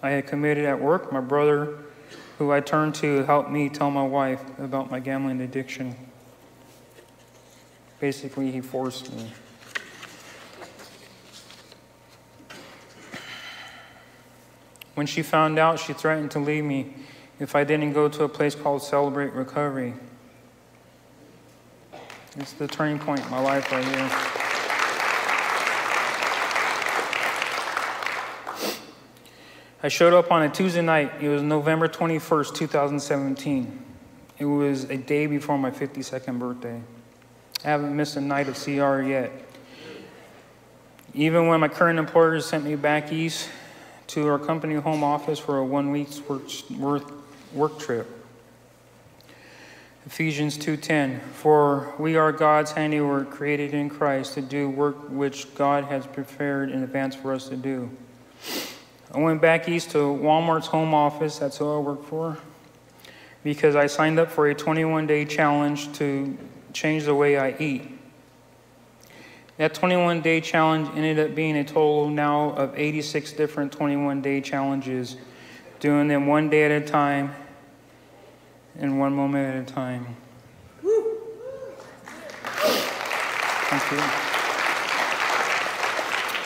I 0.00 0.10
had 0.10 0.28
committed 0.28 0.64
at 0.64 0.80
work, 0.80 1.10
my 1.10 1.20
brother, 1.20 1.78
who 2.38 2.52
I 2.52 2.60
turned 2.60 2.94
to, 2.96 3.24
helped 3.24 3.50
me 3.50 3.68
tell 3.68 3.90
my 3.90 4.06
wife 4.06 4.40
about 4.60 4.88
my 4.88 5.00
gambling 5.00 5.40
addiction. 5.40 5.96
Basically, 7.98 8.52
he 8.52 8.60
forced 8.60 9.12
me. 9.16 9.32
When 14.94 15.08
she 15.08 15.22
found 15.22 15.58
out, 15.58 15.80
she 15.80 15.92
threatened 15.92 16.30
to 16.30 16.38
leave 16.38 16.62
me 16.62 16.94
if 17.40 17.56
I 17.56 17.64
didn't 17.64 17.94
go 17.94 18.08
to 18.08 18.22
a 18.22 18.28
place 18.28 18.54
called 18.54 18.80
Celebrate 18.84 19.32
Recovery. 19.32 19.94
It's 22.36 22.52
the 22.52 22.68
turning 22.68 23.00
point 23.00 23.24
in 23.24 23.30
my 23.32 23.40
life 23.40 23.72
right 23.72 23.84
here. 23.84 24.33
I 29.84 29.88
showed 29.88 30.14
up 30.14 30.32
on 30.32 30.42
a 30.42 30.48
Tuesday 30.48 30.80
night. 30.80 31.12
It 31.20 31.28
was 31.28 31.42
November 31.42 31.88
21st, 31.88 32.54
2017. 32.54 33.84
It 34.38 34.46
was 34.46 34.84
a 34.84 34.96
day 34.96 35.26
before 35.26 35.58
my 35.58 35.70
52nd 35.70 36.38
birthday. 36.38 36.80
I 37.62 37.68
haven't 37.68 37.94
missed 37.94 38.16
a 38.16 38.22
night 38.22 38.48
of 38.48 38.54
CR 38.58 39.02
yet. 39.02 39.30
Even 41.12 41.48
when 41.48 41.60
my 41.60 41.68
current 41.68 41.98
employer 41.98 42.40
sent 42.40 42.64
me 42.64 42.76
back 42.76 43.12
east 43.12 43.50
to 44.06 44.26
our 44.26 44.38
company 44.38 44.76
home 44.76 45.04
office 45.04 45.38
for 45.38 45.58
a 45.58 45.64
one 45.64 45.90
week's 45.90 46.18
work, 46.22 47.12
work 47.52 47.78
trip. 47.78 48.08
Ephesians 50.06 50.56
2:10 50.56 51.20
For 51.34 51.92
we 51.98 52.16
are 52.16 52.32
God's 52.32 52.72
handiwork 52.72 53.30
created 53.30 53.74
in 53.74 53.90
Christ 53.90 54.32
to 54.32 54.40
do 54.40 54.70
work 54.70 55.10
which 55.10 55.54
God 55.54 55.84
has 55.84 56.06
prepared 56.06 56.70
in 56.70 56.82
advance 56.82 57.14
for 57.14 57.34
us 57.34 57.50
to 57.50 57.56
do. 57.56 57.90
I 59.14 59.18
went 59.18 59.40
back 59.40 59.68
east 59.68 59.92
to 59.92 59.98
Walmart's 59.98 60.66
home 60.66 60.92
office, 60.92 61.38
that's 61.38 61.58
who 61.58 61.72
I 61.72 61.78
work 61.78 62.02
for, 62.02 62.36
because 63.44 63.76
I 63.76 63.86
signed 63.86 64.18
up 64.18 64.28
for 64.28 64.50
a 64.50 64.54
21-day 64.56 65.26
challenge 65.26 65.92
to 65.98 66.36
change 66.72 67.04
the 67.04 67.14
way 67.14 67.38
I 67.38 67.54
eat. 67.60 67.88
That 69.56 69.72
21 69.72 70.20
day 70.20 70.40
challenge 70.40 70.88
ended 70.96 71.20
up 71.20 71.36
being 71.36 71.56
a 71.56 71.64
total 71.64 72.08
now 72.08 72.50
of 72.54 72.76
86 72.76 73.32
different 73.34 73.70
21 73.70 74.20
day 74.20 74.40
challenges, 74.40 75.16
doing 75.78 76.08
them 76.08 76.26
one 76.26 76.50
day 76.50 76.64
at 76.64 76.72
a 76.72 76.84
time 76.84 77.32
and 78.76 78.98
one 78.98 79.14
moment 79.14 79.54
at 79.54 79.62
a 79.62 79.72
time. 79.72 80.16
Thank 83.70 83.92
you. 83.92 84.33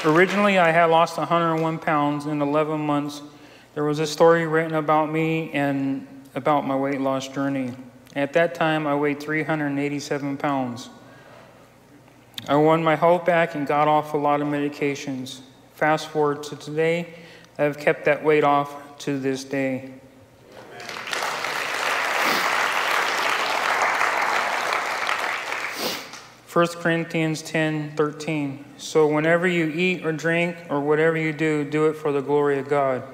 Originally, 0.04 0.58
I 0.58 0.70
had 0.70 0.84
lost 0.86 1.18
101 1.18 1.78
pounds 1.80 2.26
in 2.26 2.40
11 2.40 2.80
months. 2.80 3.20
There 3.74 3.82
was 3.82 3.98
a 3.98 4.06
story 4.06 4.46
written 4.46 4.74
about 4.74 5.10
me 5.10 5.50
and 5.52 6.06
about 6.36 6.64
my 6.64 6.76
weight 6.76 7.00
loss 7.00 7.26
journey. 7.26 7.72
At 8.14 8.32
that 8.34 8.54
time, 8.54 8.86
I 8.86 8.94
weighed 8.94 9.18
387 9.18 10.36
pounds. 10.36 10.88
I 12.48 12.54
won 12.54 12.84
my 12.84 12.94
health 12.94 13.24
back 13.26 13.56
and 13.56 13.66
got 13.66 13.88
off 13.88 14.14
a 14.14 14.16
lot 14.16 14.40
of 14.40 14.46
medications. 14.46 15.40
Fast 15.74 16.08
forward 16.08 16.44
to 16.44 16.54
today, 16.54 17.14
I 17.58 17.64
have 17.64 17.78
kept 17.78 18.04
that 18.04 18.22
weight 18.22 18.44
off 18.44 18.98
to 18.98 19.18
this 19.18 19.42
day. 19.42 19.94
First 26.58 26.80
Corinthians 26.80 27.40
10 27.42 27.92
13. 27.94 28.64
So, 28.78 29.06
whenever 29.06 29.46
you 29.46 29.68
eat 29.68 30.04
or 30.04 30.10
drink 30.10 30.56
or 30.68 30.80
whatever 30.80 31.16
you 31.16 31.32
do, 31.32 31.62
do 31.62 31.86
it 31.86 31.92
for 31.92 32.10
the 32.10 32.20
glory 32.20 32.58
of 32.58 32.68
God. 32.68 33.04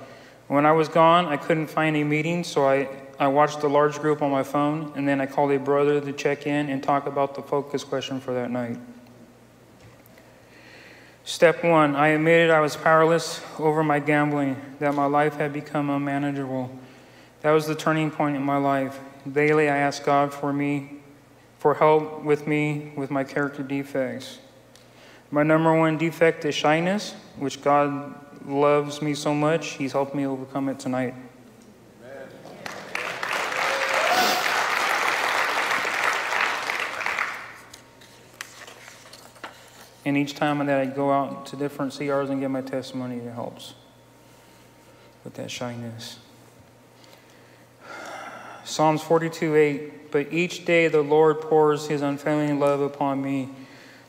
When 0.48 0.64
I 0.64 0.72
was 0.72 0.88
gone, 0.88 1.26
I 1.26 1.36
couldn't 1.36 1.66
find 1.66 1.94
a 1.94 2.04
meeting, 2.04 2.42
so 2.42 2.66
I, 2.66 2.88
I 3.18 3.26
watched 3.26 3.62
a 3.62 3.68
large 3.68 4.00
group 4.00 4.22
on 4.22 4.30
my 4.30 4.42
phone, 4.42 4.94
and 4.96 5.06
then 5.06 5.20
I 5.20 5.26
called 5.26 5.52
a 5.52 5.58
brother 5.58 6.00
to 6.00 6.12
check 6.14 6.46
in 6.46 6.70
and 6.70 6.82
talk 6.82 7.04
about 7.06 7.34
the 7.34 7.42
focus 7.42 7.84
question 7.84 8.18
for 8.18 8.32
that 8.32 8.50
night. 8.50 8.78
Step 11.24 11.62
one 11.62 11.94
I 11.94 12.08
admitted 12.08 12.48
I 12.48 12.60
was 12.60 12.76
powerless 12.76 13.42
over 13.58 13.84
my 13.84 13.98
gambling, 13.98 14.56
that 14.78 14.94
my 14.94 15.04
life 15.04 15.36
had 15.36 15.52
become 15.52 15.90
unmanageable. 15.90 16.74
That 17.42 17.50
was 17.50 17.66
the 17.66 17.74
turning 17.74 18.10
point 18.10 18.36
in 18.36 18.42
my 18.42 18.56
life. 18.56 18.98
Daily, 19.30 19.68
I 19.68 19.76
asked 19.76 20.06
God 20.06 20.32
for 20.32 20.50
me, 20.50 21.03
for 21.64 21.72
help 21.72 22.22
with 22.22 22.46
me 22.46 22.92
with 22.94 23.10
my 23.10 23.24
character 23.24 23.62
defects. 23.62 24.38
My 25.30 25.42
number 25.42 25.74
one 25.74 25.96
defect 25.96 26.44
is 26.44 26.54
shyness, 26.54 27.14
which 27.38 27.62
God 27.62 28.14
loves 28.44 29.00
me 29.00 29.14
so 29.14 29.32
much, 29.32 29.68
He's 29.68 29.92
helped 29.92 30.14
me 30.14 30.26
overcome 30.26 30.68
it 30.68 30.78
tonight. 30.78 31.14
And 40.04 40.18
each 40.18 40.34
time 40.34 40.58
that 40.66 40.78
I 40.78 40.84
go 40.84 41.10
out 41.10 41.46
to 41.46 41.56
different 41.56 41.92
CRs 41.92 42.28
and 42.28 42.40
give 42.40 42.50
my 42.50 42.60
testimony, 42.60 43.16
it 43.20 43.32
helps 43.32 43.72
with 45.24 45.32
that 45.32 45.50
shyness. 45.50 46.18
Psalms 48.66 49.00
42 49.00 49.56
8. 49.56 50.03
But 50.14 50.32
each 50.32 50.64
day 50.64 50.86
the 50.86 51.02
Lord 51.02 51.40
pours 51.40 51.88
his 51.88 52.00
unfailing 52.00 52.60
love 52.60 52.80
upon 52.80 53.20
me. 53.20 53.48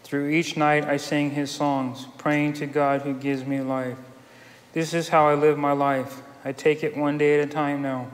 Through 0.03 0.29
each 0.29 0.55
night 0.55 0.85
I 0.85 0.97
sing 0.97 1.31
his 1.31 1.49
songs, 1.49 2.05
praying 2.19 2.53
to 2.53 2.67
God 2.67 3.01
who 3.01 3.15
gives 3.15 3.43
me 3.43 3.59
life. 3.61 3.97
This 4.73 4.93
is 4.93 5.09
how 5.09 5.27
I 5.27 5.33
live 5.33 5.57
my 5.57 5.71
life. 5.71 6.21
I 6.45 6.51
take 6.51 6.83
it 6.83 6.95
one 6.95 7.17
day 7.17 7.39
at 7.39 7.49
a 7.49 7.51
time 7.51 7.81
now. 7.81 8.11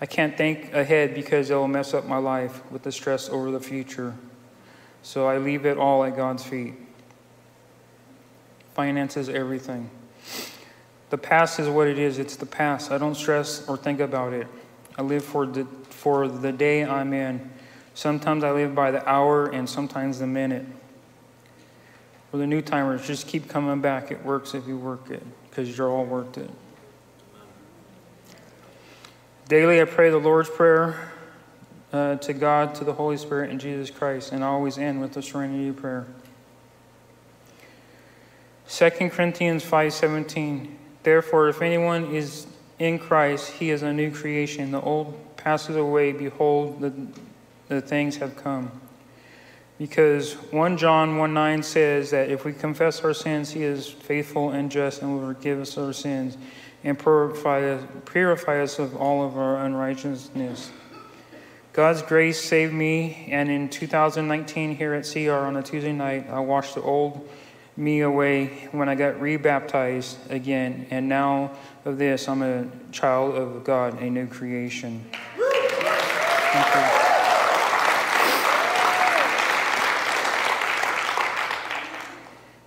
I 0.00 0.06
can't 0.06 0.38
think 0.38 0.72
ahead 0.72 1.12
because 1.12 1.50
it 1.50 1.54
will 1.56 1.66
mess 1.66 1.92
up 1.92 2.06
my 2.06 2.18
life 2.18 2.62
with 2.70 2.84
the 2.84 2.92
stress 2.92 3.28
over 3.28 3.50
the 3.50 3.58
future. 3.58 4.14
So 5.02 5.26
I 5.26 5.38
leave 5.38 5.66
it 5.66 5.76
all 5.76 6.04
at 6.04 6.14
God's 6.14 6.44
feet. 6.44 6.74
Finances 8.74 9.28
everything. 9.28 9.90
The 11.10 11.18
past 11.18 11.58
is 11.58 11.68
what 11.68 11.88
it 11.88 11.98
is, 11.98 12.20
it's 12.20 12.36
the 12.36 12.46
past. 12.46 12.92
I 12.92 12.98
don't 12.98 13.16
stress 13.16 13.66
or 13.68 13.76
think 13.76 13.98
about 13.98 14.32
it. 14.32 14.46
I 14.96 15.02
live 15.02 15.24
for 15.24 15.46
the, 15.46 15.66
for 16.00 16.28
the 16.28 16.50
day 16.50 16.82
I'm 16.82 17.12
in. 17.12 17.50
Sometimes 17.92 18.42
I 18.42 18.52
live 18.52 18.74
by 18.74 18.90
the 18.90 19.06
hour 19.06 19.48
and 19.48 19.68
sometimes 19.68 20.18
the 20.18 20.26
minute. 20.26 20.64
For 22.30 22.38
the 22.38 22.46
new 22.46 22.62
timers, 22.62 23.06
just 23.06 23.26
keep 23.26 23.50
coming 23.50 23.82
back. 23.82 24.10
It 24.10 24.24
works 24.24 24.54
if 24.54 24.66
you 24.66 24.78
work 24.78 25.10
it, 25.10 25.22
because 25.50 25.76
you're 25.76 25.90
all 25.90 26.06
worth 26.06 26.38
it. 26.38 26.50
Daily, 29.46 29.82
I 29.82 29.84
pray 29.84 30.08
the 30.08 30.16
Lord's 30.16 30.48
Prayer 30.48 31.12
uh, 31.92 32.16
to 32.16 32.32
God, 32.32 32.74
to 32.76 32.84
the 32.84 32.94
Holy 32.94 33.18
Spirit, 33.18 33.50
and 33.50 33.60
Jesus 33.60 33.90
Christ, 33.90 34.32
and 34.32 34.42
I 34.42 34.46
always 34.46 34.78
end 34.78 35.02
with 35.02 35.12
the 35.12 35.20
serenity 35.20 35.70
prayer. 35.70 36.06
2 38.68 39.10
Corinthians 39.10 39.64
5:17 39.64 40.76
Therefore 41.02 41.48
if 41.48 41.60
anyone 41.60 42.14
is 42.14 42.46
in 42.78 42.98
Christ 42.98 43.50
he 43.54 43.70
is 43.70 43.82
a 43.82 43.92
new 43.92 44.12
creation 44.12 44.70
the 44.70 44.80
old 44.80 45.29
passes 45.42 45.76
away 45.76 46.12
behold 46.12 46.80
the, 46.80 46.92
the 47.68 47.80
things 47.80 48.16
have 48.16 48.36
come. 48.36 48.70
Because 49.78 50.34
1 50.34 50.76
John 50.76 51.16
1 51.16 51.32
9 51.32 51.62
says 51.62 52.10
that 52.10 52.28
if 52.28 52.44
we 52.44 52.52
confess 52.52 53.00
our 53.02 53.14
sins 53.14 53.50
he 53.50 53.62
is 53.62 53.88
faithful 53.88 54.50
and 54.50 54.70
just 54.70 55.02
and 55.02 55.14
will 55.14 55.34
forgive 55.34 55.60
us 55.60 55.78
our 55.78 55.92
sins 55.92 56.36
and 56.84 56.98
purify 56.98 57.62
us, 57.62 57.82
purify 58.04 58.60
us 58.60 58.78
of 58.78 58.96
all 58.96 59.24
of 59.24 59.36
our 59.38 59.64
unrighteousness. 59.64 60.70
God's 61.72 62.02
grace 62.02 62.42
saved 62.42 62.74
me, 62.74 63.28
and 63.30 63.48
in 63.48 63.68
2019 63.68 64.76
here 64.76 64.92
at 64.94 65.08
CR 65.10 65.30
on 65.30 65.56
a 65.56 65.62
Tuesday 65.62 65.92
night, 65.92 66.28
I 66.28 66.40
washed 66.40 66.74
the 66.74 66.82
old 66.82 67.28
me 67.80 68.00
away 68.02 68.68
when 68.72 68.90
I 68.90 68.94
got 68.94 69.20
rebaptized 69.20 70.30
again, 70.30 70.86
and 70.90 71.08
now 71.08 71.52
of 71.86 71.96
this, 71.96 72.28
I'm 72.28 72.42
a 72.42 72.66
child 72.92 73.34
of 73.34 73.64
God, 73.64 74.00
a 74.02 74.10
new 74.10 74.26
creation. 74.26 75.02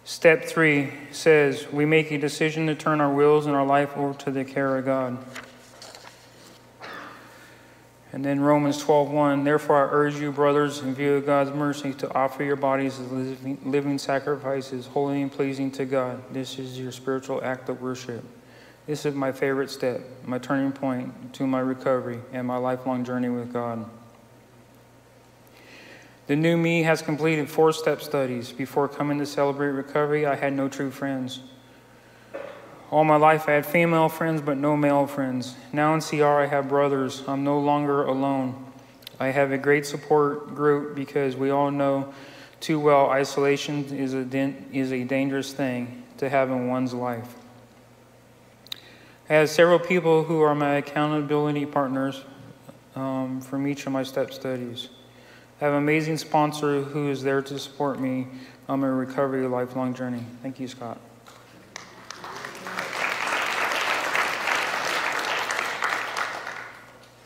Step 0.04 0.46
three 0.46 0.92
says 1.12 1.72
we 1.72 1.86
make 1.86 2.10
a 2.12 2.18
decision 2.18 2.66
to 2.68 2.76
turn 2.76 3.00
our 3.00 3.14
wills 3.14 3.46
and 3.46 3.56
our 3.56 3.66
life 3.66 3.96
over 3.96 4.18
to 4.20 4.32
the 4.32 4.44
care 4.44 4.78
of 4.78 4.86
God. 4.86 5.24
And 8.14 8.24
then 8.24 8.40
Romans 8.40 8.82
12:1, 8.84 9.44
therefore 9.44 9.78
I 9.78 9.92
urge 9.92 10.18
you, 10.18 10.32
brothers, 10.32 10.82
in 10.82 10.94
view 10.94 11.16
of 11.16 11.26
God's 11.26 11.52
mercy, 11.52 11.94
to 11.96 12.14
offer 12.14 12.44
your 12.44 12.56
bodies 12.56 13.00
as 13.00 13.12
living 13.66 13.98
sacrifices, 13.98 14.86
holy 14.86 15.24
and 15.24 15.32
pleasing 15.32 15.72
to 15.72 15.86
God. 15.86 16.22
This 16.32 16.60
is 16.60 16.80
your 16.80 16.92
spiritual 16.92 17.44
act 17.44 17.70
of 17.70 17.82
worship. 17.82 18.24
This 18.86 19.08
is 19.08 19.16
my 19.16 19.32
favorite 19.32 19.72
step, 19.72 20.02
my 20.26 20.38
turning 20.38 20.72
point 20.72 21.34
to 21.34 21.48
my 21.48 21.60
recovery 21.60 22.20
and 22.32 22.46
my 22.46 22.58
lifelong 22.58 23.04
journey 23.04 23.30
with 23.30 23.52
God. 23.52 23.90
The 26.28 26.36
new 26.36 26.56
me 26.56 26.84
has 26.84 27.02
completed 27.02 27.50
four 27.50 27.74
step 27.74 28.00
studies. 28.00 28.52
Before 28.52 28.88
coming 28.88 29.18
to 29.20 29.26
celebrate 29.26 29.70
recovery, 29.70 30.28
I 30.28 30.36
had 30.36 30.54
no 30.54 30.70
true 30.70 30.92
friends. 30.92 31.40
All 32.94 33.04
my 33.04 33.16
life 33.16 33.50
I 33.50 33.54
had 33.54 33.66
female 33.66 34.08
friends, 34.08 34.40
but 34.40 34.56
no 34.56 34.78
male 34.78 35.08
friends. 35.08 35.56
Now 35.72 35.96
in 35.96 36.00
CR, 36.00 36.26
I 36.26 36.46
have 36.46 36.70
brothers. 36.70 37.24
I'm 37.28 37.44
no 37.44 37.58
longer 37.58 38.04
alone. 38.04 38.72
I 39.20 39.30
have 39.30 39.52
a 39.52 39.58
great 39.58 39.88
support 39.88 40.54
group 40.54 40.94
because 40.96 41.36
we 41.36 41.50
all 41.50 41.72
know 41.72 42.14
too 42.60 42.80
well 42.80 43.10
isolation 43.10 43.86
is 43.86 44.14
a, 44.14 44.20
is 44.72 44.92
a 44.92 45.04
dangerous 45.06 45.52
thing 45.52 46.04
to 46.18 46.30
have 46.30 46.52
in 46.52 46.68
one's 46.68 46.94
life. 46.94 47.34
I 49.28 49.34
have 49.34 49.50
several 49.50 49.80
people 49.80 50.26
who 50.26 50.42
are 50.42 50.54
my 50.54 50.76
accountability 50.76 51.66
partners 51.66 52.24
um, 52.94 53.42
from 53.42 53.66
each 53.66 53.88
of 53.88 53.92
my 53.92 54.04
step 54.04 54.32
studies. 54.32 54.90
I 55.60 55.66
have 55.66 55.74
an 55.74 55.80
amazing 55.80 56.20
sponsor 56.20 56.84
who 56.84 57.10
is 57.10 57.24
there 57.24 57.42
to 57.42 57.58
support 57.58 58.00
me 58.00 58.28
on 58.70 58.82
my 58.82 58.88
recovery 58.88 59.48
lifelong 59.48 59.96
journey. 59.96 60.24
Thank 60.44 60.60
you, 60.60 60.68
Scott. 60.68 61.00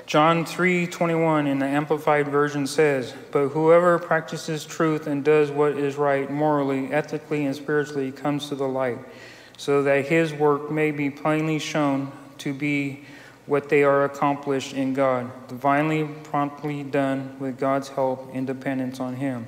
John 0.07 0.45
3:21 0.45 1.47
in 1.47 1.59
the 1.59 1.65
amplified 1.65 2.29
version 2.29 2.65
says, 2.65 3.13
"But 3.29 3.49
whoever 3.49 3.99
practices 3.99 4.63
truth 4.63 5.05
and 5.05 5.21
does 5.21 5.51
what 5.51 5.73
is 5.73 5.97
right 5.97 6.31
morally, 6.31 6.93
ethically, 6.93 7.45
and 7.45 7.53
spiritually 7.53 8.13
comes 8.13 8.47
to 8.47 8.55
the 8.55 8.69
light, 8.69 8.99
so 9.57 9.83
that 9.83 10.05
his 10.05 10.33
work 10.33 10.71
may 10.71 10.91
be 10.91 11.09
plainly 11.09 11.59
shown 11.59 12.13
to 12.37 12.53
be 12.53 13.03
what 13.47 13.67
they 13.67 13.83
are 13.83 14.05
accomplished 14.05 14.73
in 14.73 14.93
God, 14.93 15.29
divinely 15.49 16.05
promptly 16.05 16.83
done 16.83 17.35
with 17.37 17.59
God's 17.59 17.89
help 17.89 18.29
and 18.33 18.47
dependence 18.47 19.01
on 19.01 19.15
him." 19.15 19.47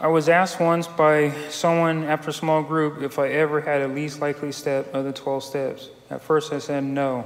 I 0.00 0.06
was 0.06 0.28
asked 0.28 0.60
once 0.60 0.86
by 0.86 1.32
someone 1.48 2.04
after 2.04 2.30
a 2.30 2.32
small 2.32 2.62
group 2.62 3.02
if 3.02 3.18
I 3.18 3.30
ever 3.30 3.62
had 3.62 3.82
a 3.82 3.88
least 3.88 4.20
likely 4.20 4.52
step 4.52 4.94
of 4.94 5.04
the 5.04 5.12
12 5.12 5.42
steps. 5.42 5.90
At 6.08 6.22
first 6.22 6.52
I 6.52 6.60
said 6.60 6.84
no. 6.84 7.24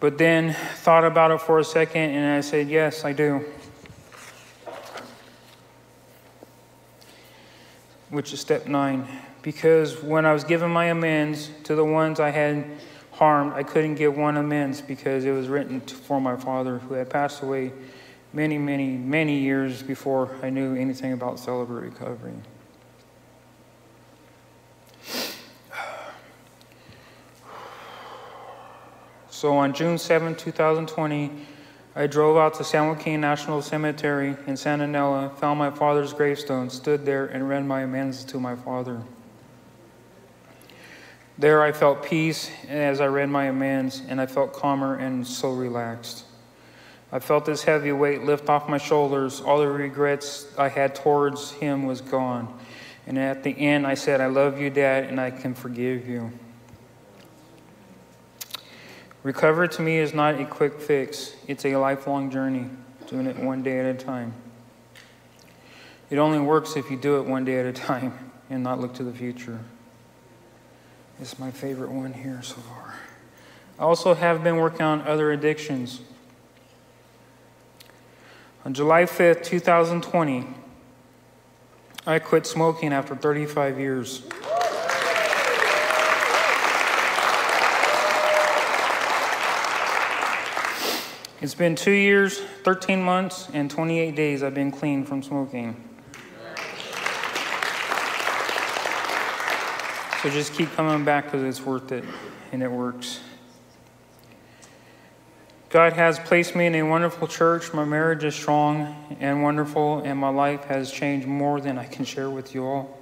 But 0.00 0.16
then 0.16 0.54
thought 0.54 1.04
about 1.04 1.30
it 1.30 1.42
for 1.42 1.58
a 1.58 1.64
second 1.64 2.10
and 2.10 2.38
I 2.38 2.40
said, 2.40 2.68
Yes, 2.68 3.04
I 3.04 3.12
do. 3.12 3.44
Which 8.08 8.32
is 8.32 8.40
step 8.40 8.66
nine. 8.66 9.06
Because 9.42 10.02
when 10.02 10.26
I 10.26 10.32
was 10.32 10.42
giving 10.42 10.70
my 10.70 10.86
amends 10.86 11.50
to 11.64 11.74
the 11.74 11.84
ones 11.84 12.18
I 12.18 12.30
had 12.30 12.64
harmed, 13.12 13.52
I 13.52 13.62
couldn't 13.62 13.94
give 13.94 14.16
one 14.16 14.36
amends 14.36 14.80
because 14.80 15.24
it 15.24 15.32
was 15.32 15.48
written 15.48 15.80
for 15.80 16.20
my 16.20 16.36
father 16.36 16.78
who 16.78 16.94
had 16.94 17.08
passed 17.10 17.42
away 17.42 17.72
many, 18.32 18.58
many, 18.58 18.96
many 18.96 19.38
years 19.38 19.82
before 19.82 20.34
I 20.42 20.50
knew 20.50 20.74
anything 20.74 21.12
about 21.12 21.38
Celebrate 21.38 21.90
Recovery. 21.90 22.34
So 29.40 29.56
on 29.56 29.72
June 29.72 29.96
7, 29.96 30.34
2020, 30.34 31.30
I 31.96 32.06
drove 32.06 32.36
out 32.36 32.52
to 32.56 32.62
San 32.62 32.88
Joaquin 32.88 33.22
National 33.22 33.62
Cemetery 33.62 34.36
in 34.46 34.54
Santa 34.54 34.86
Nella, 34.86 35.30
found 35.30 35.58
my 35.58 35.70
father's 35.70 36.12
gravestone, 36.12 36.68
stood 36.68 37.06
there, 37.06 37.24
and 37.24 37.48
read 37.48 37.64
my 37.64 37.80
amends 37.80 38.22
to 38.24 38.38
my 38.38 38.54
father. 38.54 39.00
There 41.38 41.62
I 41.62 41.72
felt 41.72 42.02
peace 42.02 42.50
as 42.68 43.00
I 43.00 43.06
read 43.06 43.30
my 43.30 43.46
amends, 43.46 44.02
and 44.10 44.20
I 44.20 44.26
felt 44.26 44.52
calmer 44.52 44.96
and 44.96 45.26
so 45.26 45.52
relaxed. 45.52 46.26
I 47.10 47.18
felt 47.18 47.46
this 47.46 47.62
heavy 47.62 47.92
weight 47.92 48.24
lift 48.24 48.50
off 48.50 48.68
my 48.68 48.76
shoulders. 48.76 49.40
All 49.40 49.58
the 49.58 49.68
regrets 49.68 50.48
I 50.58 50.68
had 50.68 50.94
towards 50.94 51.52
him 51.52 51.86
was 51.86 52.02
gone. 52.02 52.60
And 53.06 53.18
at 53.18 53.42
the 53.42 53.58
end, 53.58 53.86
I 53.86 53.94
said, 53.94 54.20
I 54.20 54.26
love 54.26 54.60
you, 54.60 54.68
Dad, 54.68 55.04
and 55.04 55.18
I 55.18 55.30
can 55.30 55.54
forgive 55.54 56.06
you. 56.06 56.30
Recovery 59.22 59.68
to 59.68 59.82
me 59.82 59.98
is 59.98 60.14
not 60.14 60.40
a 60.40 60.46
quick 60.46 60.80
fix, 60.80 61.34
it's 61.46 61.66
a 61.66 61.76
lifelong 61.76 62.30
journey, 62.30 62.70
doing 63.06 63.26
it 63.26 63.36
one 63.36 63.62
day 63.62 63.78
at 63.78 63.84
a 63.84 63.94
time. 63.94 64.32
It 66.08 66.16
only 66.16 66.40
works 66.40 66.74
if 66.76 66.90
you 66.90 66.96
do 66.96 67.18
it 67.18 67.26
one 67.26 67.44
day 67.44 67.60
at 67.60 67.66
a 67.66 67.72
time 67.72 68.32
and 68.50 68.62
not 68.62 68.80
look 68.80 68.94
to 68.94 69.04
the 69.04 69.12
future. 69.12 69.60
It's 71.20 71.38
my 71.38 71.50
favorite 71.50 71.90
one 71.90 72.14
here 72.14 72.40
so 72.42 72.54
far. 72.54 72.94
I 73.78 73.82
also 73.82 74.14
have 74.14 74.42
been 74.42 74.56
working 74.56 74.82
on 74.82 75.02
other 75.02 75.30
addictions. 75.32 76.00
On 78.64 78.72
July 78.72 79.02
5th, 79.02 79.44
2020, 79.44 80.46
I 82.06 82.18
quit 82.18 82.46
smoking 82.46 82.92
after 82.94 83.14
35 83.14 83.78
years. 83.78 84.22
It's 91.42 91.54
been 91.54 91.74
two 91.74 91.90
years, 91.90 92.38
13 92.64 93.02
months, 93.02 93.48
and 93.54 93.70
28 93.70 94.14
days 94.14 94.42
I've 94.42 94.52
been 94.52 94.70
clean 94.70 95.06
from 95.06 95.22
smoking. 95.22 95.74
So 100.22 100.28
just 100.28 100.52
keep 100.52 100.70
coming 100.72 101.02
back 101.02 101.24
because 101.24 101.42
it's 101.42 101.64
worth 101.64 101.92
it 101.92 102.04
and 102.52 102.62
it 102.62 102.70
works. 102.70 103.20
God 105.70 105.94
has 105.94 106.18
placed 106.18 106.54
me 106.54 106.66
in 106.66 106.74
a 106.74 106.82
wonderful 106.82 107.26
church. 107.26 107.72
My 107.72 107.86
marriage 107.86 108.22
is 108.22 108.34
strong 108.34 109.16
and 109.18 109.42
wonderful, 109.42 110.00
and 110.00 110.18
my 110.18 110.28
life 110.28 110.64
has 110.64 110.92
changed 110.92 111.26
more 111.26 111.58
than 111.58 111.78
I 111.78 111.86
can 111.86 112.04
share 112.04 112.28
with 112.28 112.54
you 112.54 112.66
all. 112.66 112.98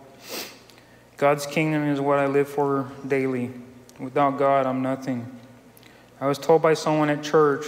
God's 1.16 1.44
kingdom 1.44 1.88
is 1.88 2.00
what 2.00 2.20
I 2.20 2.26
live 2.26 2.48
for 2.48 2.88
daily. 3.04 3.50
Without 3.98 4.38
God, 4.38 4.64
I'm 4.64 4.80
nothing. 4.80 5.26
I 6.20 6.28
was 6.28 6.38
told 6.38 6.62
by 6.62 6.74
someone 6.74 7.10
at 7.10 7.24
church 7.24 7.64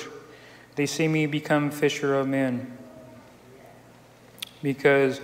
they 0.81 0.87
see 0.87 1.07
me 1.07 1.27
become 1.27 1.71
fisher 1.71 2.19
of 2.19 2.27
men. 2.27 2.75
Because 4.63 5.21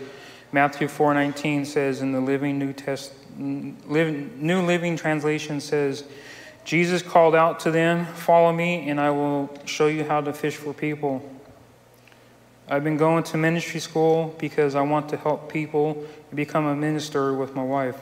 Matthew 0.53 0.87
4:19 0.87 1.65
says 1.65 2.03
in 2.03 2.13
the 2.13 2.21
Living 2.21 2.59
New 2.59 2.75
Test 2.75 3.15
New 3.39 4.61
Living 4.61 4.97
Translation 4.99 5.63
says 5.63 6.05
Jesus 6.67 7.01
called 7.01 7.35
out 7.35 7.59
to 7.61 7.71
them, 7.71 8.05
"Follow 8.05 8.53
me 8.53 8.87
and 8.91 9.01
I 9.01 9.09
will 9.09 9.49
show 9.65 9.87
you 9.87 10.05
how 10.05 10.21
to 10.21 10.35
fish 10.35 10.57
for 10.57 10.75
people." 10.75 11.23
I've 12.69 12.85
been 12.85 12.99
going 12.99 13.23
to 13.23 13.39
ministry 13.39 13.81
school 13.81 14.35
because 14.37 14.75
I 14.75 14.83
want 14.83 15.09
to 15.09 15.17
help 15.17 15.51
people 15.51 16.05
become 16.35 16.67
a 16.67 16.77
minister 16.77 17.33
with 17.33 17.55
my 17.55 17.65
wife. 17.65 17.97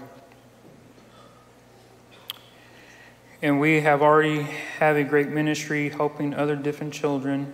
And 3.45 3.61
we 3.61 3.83
have 3.83 4.01
already 4.01 4.45
have 4.79 4.97
a 4.97 5.05
great 5.05 5.29
ministry 5.29 5.91
helping 5.91 6.33
other 6.33 6.57
different 6.57 6.95
children, 6.95 7.53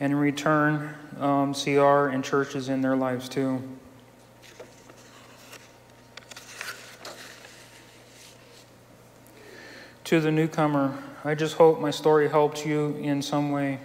and 0.00 0.12
in 0.12 0.18
return, 0.18 0.92
um, 1.20 1.54
CR 1.54 2.08
and 2.08 2.24
churches 2.24 2.68
in 2.68 2.80
their 2.80 2.96
lives 2.96 3.28
too. 3.28 3.62
To 10.02 10.18
the 10.18 10.32
newcomer, 10.32 11.00
I 11.24 11.36
just 11.36 11.54
hope 11.54 11.78
my 11.78 11.92
story 11.92 12.28
helped 12.28 12.66
you 12.66 12.96
in 12.96 13.22
some 13.22 13.52
way, 13.52 13.78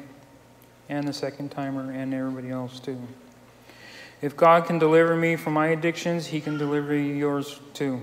and 0.89 1.07
the 1.07 1.13
second 1.13 1.49
timer, 1.49 1.91
and 1.91 2.11
everybody 2.11 2.49
else 2.49 2.79
too. 2.79 2.99
If 4.19 4.35
God 4.35 4.65
can 4.65 4.79
deliver 4.79 5.15
me 5.15 5.35
from 5.35 5.53
my 5.53 5.67
addictions, 5.67 6.25
He 6.25 6.41
can 6.41 6.57
deliver 6.57 6.97
yours 6.97 7.59
too. 7.75 8.01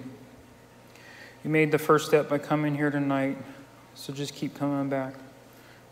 You 1.45 1.51
made 1.51 1.73
the 1.73 1.79
first 1.79 2.07
step 2.07 2.29
by 2.29 2.39
coming 2.39 2.77
here 2.77 2.91
tonight, 2.91 3.37
so 3.95 4.13
just 4.13 4.35
keep 4.35 4.55
coming 4.55 4.89
back. 4.89 5.15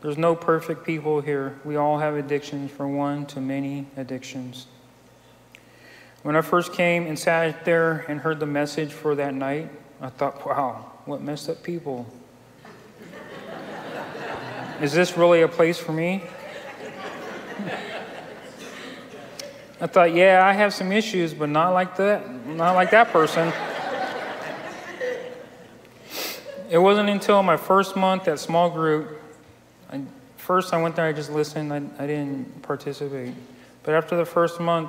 There's 0.01 0.17
no 0.17 0.37
perfect 0.37 0.87
people 0.87 1.21
here. 1.21 1.59
We 1.65 1.75
all 1.75 1.99
have 1.99 2.15
addictions, 2.15 2.71
from 2.71 2.97
one 2.97 3.27
to 3.27 3.41
many 3.41 3.89
addictions. 3.97 4.69
When 6.23 6.37
I 6.37 6.43
first 6.43 6.73
came 6.73 7.07
and 7.07 7.19
sat 7.19 7.65
there 7.65 8.05
and 8.09 8.21
heard 8.21 8.39
the 8.39 8.47
message 8.47 8.93
for 8.93 9.17
that 9.17 9.35
night, 9.35 9.71
I 10.01 10.11
thought, 10.11 10.47
wow, 10.47 10.93
what 11.05 11.21
messed 11.21 11.51
up 11.51 11.65
people. 11.65 12.07
Is 14.81 14.93
this 14.93 15.17
really 15.17 15.43
a 15.43 15.49
place 15.49 15.79
for 15.79 15.93
me? 15.93 16.23
I 19.81 19.89
thought, 19.89 20.15
yeah, 20.15 20.47
I 20.47 20.53
have 20.53 20.73
some 20.73 20.93
issues, 20.93 21.35
but 21.35 21.49
not 21.49 21.71
like 21.71 21.97
that, 21.97 22.47
not 22.47 22.75
like 22.75 22.93
that 22.93 23.09
person. 23.09 23.53
It 26.71 26.79
wasn't 26.79 27.09
until 27.09 27.43
my 27.43 27.57
first 27.57 27.97
month 27.97 28.29
at 28.29 28.39
small 28.39 28.71
group. 28.71 29.21
I, 29.93 30.03
first, 30.37 30.73
I 30.73 30.81
went 30.81 30.95
there, 30.95 31.05
I 31.05 31.13
just 31.13 31.33
listened, 31.33 31.73
I, 31.73 31.83
I 31.99 32.07
didn't 32.07 32.63
participate. 32.63 33.35
But 33.83 33.95
after 33.95 34.17
the 34.17 34.25
first 34.25 34.61
month 34.61 34.89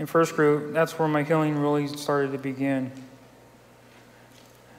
in 0.00 0.06
first 0.06 0.34
group, 0.34 0.72
that's 0.72 0.98
where 0.98 1.06
my 1.06 1.22
healing 1.22 1.56
really 1.56 1.86
started 1.86 2.32
to 2.32 2.38
begin. 2.38 2.90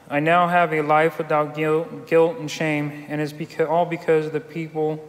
I 0.10 0.19
now 0.19 0.50
have 0.50 0.74
a 0.74 0.82
life 0.82 1.17
without 1.19 1.56
guilt, 1.56 2.06
guilt 2.06 2.38
and 2.38 2.52
shame, 2.52 3.06
and 3.08 3.21
it's 3.21 3.32
because, 3.32 3.69
all 3.69 3.86
because 3.86 4.26
of 4.26 4.34
the 4.34 4.41
people 4.41 5.08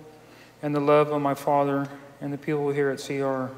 and 0.62 0.72
the 0.72 0.80
love 0.80 1.10
of 1.10 1.20
my 1.20 1.34
Father 1.34 1.88
and 2.20 2.32
the 2.32 2.38
people 2.38 2.70
here 2.70 2.88
at 2.90 3.00
CR. 3.00 3.52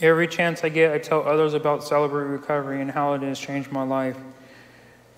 Every 0.00 0.26
chance 0.26 0.64
I 0.64 0.70
get, 0.70 0.92
I 0.92 0.98
tell 0.98 1.22
others 1.22 1.54
about 1.54 1.84
Celebrate 1.84 2.24
Recovery 2.24 2.80
and 2.80 2.90
how 2.90 3.12
it 3.14 3.22
has 3.22 3.38
changed 3.38 3.70
my 3.70 3.84
life 3.84 4.16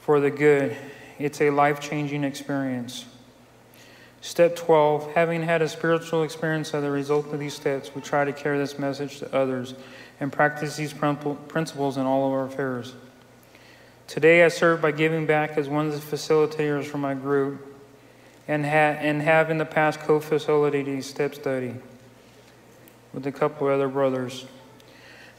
for 0.00 0.20
the 0.20 0.30
good. 0.30 0.76
It's 1.18 1.40
a 1.40 1.50
life 1.50 1.80
changing 1.80 2.24
experience. 2.24 3.06
Step 4.20 4.54
12 4.54 5.14
Having 5.14 5.44
had 5.44 5.62
a 5.62 5.68
spiritual 5.68 6.24
experience 6.24 6.74
as 6.74 6.84
a 6.84 6.90
result 6.90 7.32
of 7.32 7.40
these 7.40 7.54
steps, 7.54 7.94
we 7.94 8.02
try 8.02 8.24
to 8.24 8.32
carry 8.32 8.58
this 8.58 8.78
message 8.78 9.18
to 9.20 9.34
others 9.34 9.74
and 10.20 10.30
practice 10.30 10.76
these 10.76 10.92
principles 10.92 11.96
in 11.96 12.04
all 12.04 12.26
of 12.26 12.32
our 12.32 12.44
affairs. 12.44 12.94
Today 14.06 14.44
I 14.44 14.48
serve 14.48 14.82
by 14.82 14.92
giving 14.92 15.26
back 15.26 15.56
as 15.56 15.68
one 15.68 15.86
of 15.86 15.92
the 15.92 16.16
facilitators 16.16 16.84
for 16.84 16.98
my 16.98 17.14
group 17.14 17.74
and, 18.46 18.64
ha- 18.64 18.98
and 19.00 19.22
have 19.22 19.50
in 19.50 19.58
the 19.58 19.64
past 19.64 20.00
co 20.00 20.20
facilitated 20.20 21.02
step 21.02 21.34
study 21.34 21.74
with 23.12 23.26
a 23.26 23.32
couple 23.32 23.68
of 23.68 23.74
other 23.74 23.88
brothers. 23.88 24.44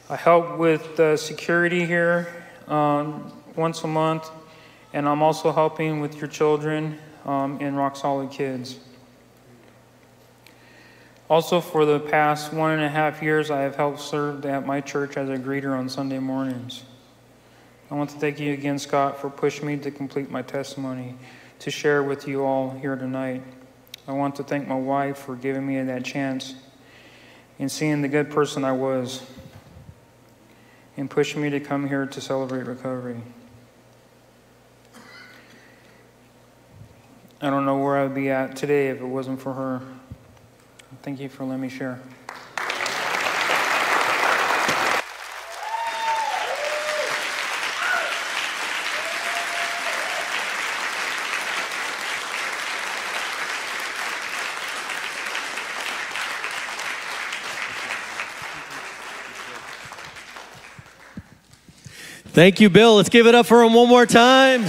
I 0.09 0.15
help 0.15 0.57
with 0.57 1.19
security 1.19 1.85
here 1.85 2.33
um, 2.69 3.29
once 3.57 3.83
a 3.83 3.87
month, 3.87 4.29
and 4.93 5.05
I'm 5.05 5.21
also 5.21 5.51
helping 5.51 5.99
with 5.99 6.15
your 6.15 6.29
children 6.29 6.97
um, 7.25 7.59
in 7.59 7.75
Rock 7.75 7.97
Solid 7.97 8.31
Kids. 8.31 8.79
Also, 11.29 11.59
for 11.59 11.83
the 11.83 11.99
past 11.99 12.53
one 12.53 12.71
and 12.71 12.83
a 12.83 12.87
half 12.87 13.21
years, 13.21 13.51
I 13.51 13.59
have 13.63 13.75
helped 13.75 13.99
serve 13.99 14.45
at 14.45 14.65
my 14.65 14.79
church 14.79 15.17
as 15.17 15.27
a 15.27 15.35
greeter 15.35 15.77
on 15.77 15.89
Sunday 15.89 16.19
mornings. 16.19 16.83
I 17.91 17.95
want 17.95 18.09
to 18.11 18.17
thank 18.17 18.39
you 18.39 18.53
again, 18.53 18.79
Scott, 18.79 19.19
for 19.19 19.29
pushing 19.29 19.67
me 19.67 19.75
to 19.75 19.91
complete 19.91 20.31
my 20.31 20.41
testimony 20.41 21.15
to 21.59 21.69
share 21.69 22.01
with 22.01 22.29
you 22.29 22.45
all 22.45 22.69
here 22.69 22.95
tonight. 22.95 23.43
I 24.07 24.13
want 24.13 24.37
to 24.37 24.43
thank 24.43 24.69
my 24.69 24.75
wife 24.75 25.17
for 25.17 25.35
giving 25.35 25.67
me 25.67 25.81
that 25.81 26.05
chance 26.05 26.55
and 27.59 27.69
seeing 27.69 28.01
the 28.01 28.07
good 28.07 28.29
person 28.29 28.63
I 28.63 28.71
was 28.71 29.21
and 30.97 31.09
pushing 31.09 31.41
me 31.41 31.49
to 31.51 31.59
come 31.59 31.87
here 31.87 32.05
to 32.07 32.19
celebrate 32.19 32.65
recovery. 32.65 33.21
I 37.39 37.51
don't 37.51 37.65
know 37.65 37.77
where 37.77 37.97
I'd 37.99 38.15
be 38.15 38.31
at 38.31 38.55
today 38.55 38.87
if 38.87 38.99
it 38.99 39.05
wasn't 39.05 39.39
for 39.39 39.53
her. 39.53 39.81
Thank 41.03 41.19
you 41.19 41.29
for 41.29 41.45
letting 41.45 41.61
me 41.61 41.69
share. 41.69 42.01
Thank 62.37 62.59
you, 62.59 62.69
Bill. 62.69 62.97
Let's 62.97 63.09
give 63.09 63.25
it 63.25 63.33
up 63.33 63.47
for 63.47 63.63
him 63.63 63.73
one 63.73 63.89
more 63.89 64.05
time. 64.05 64.61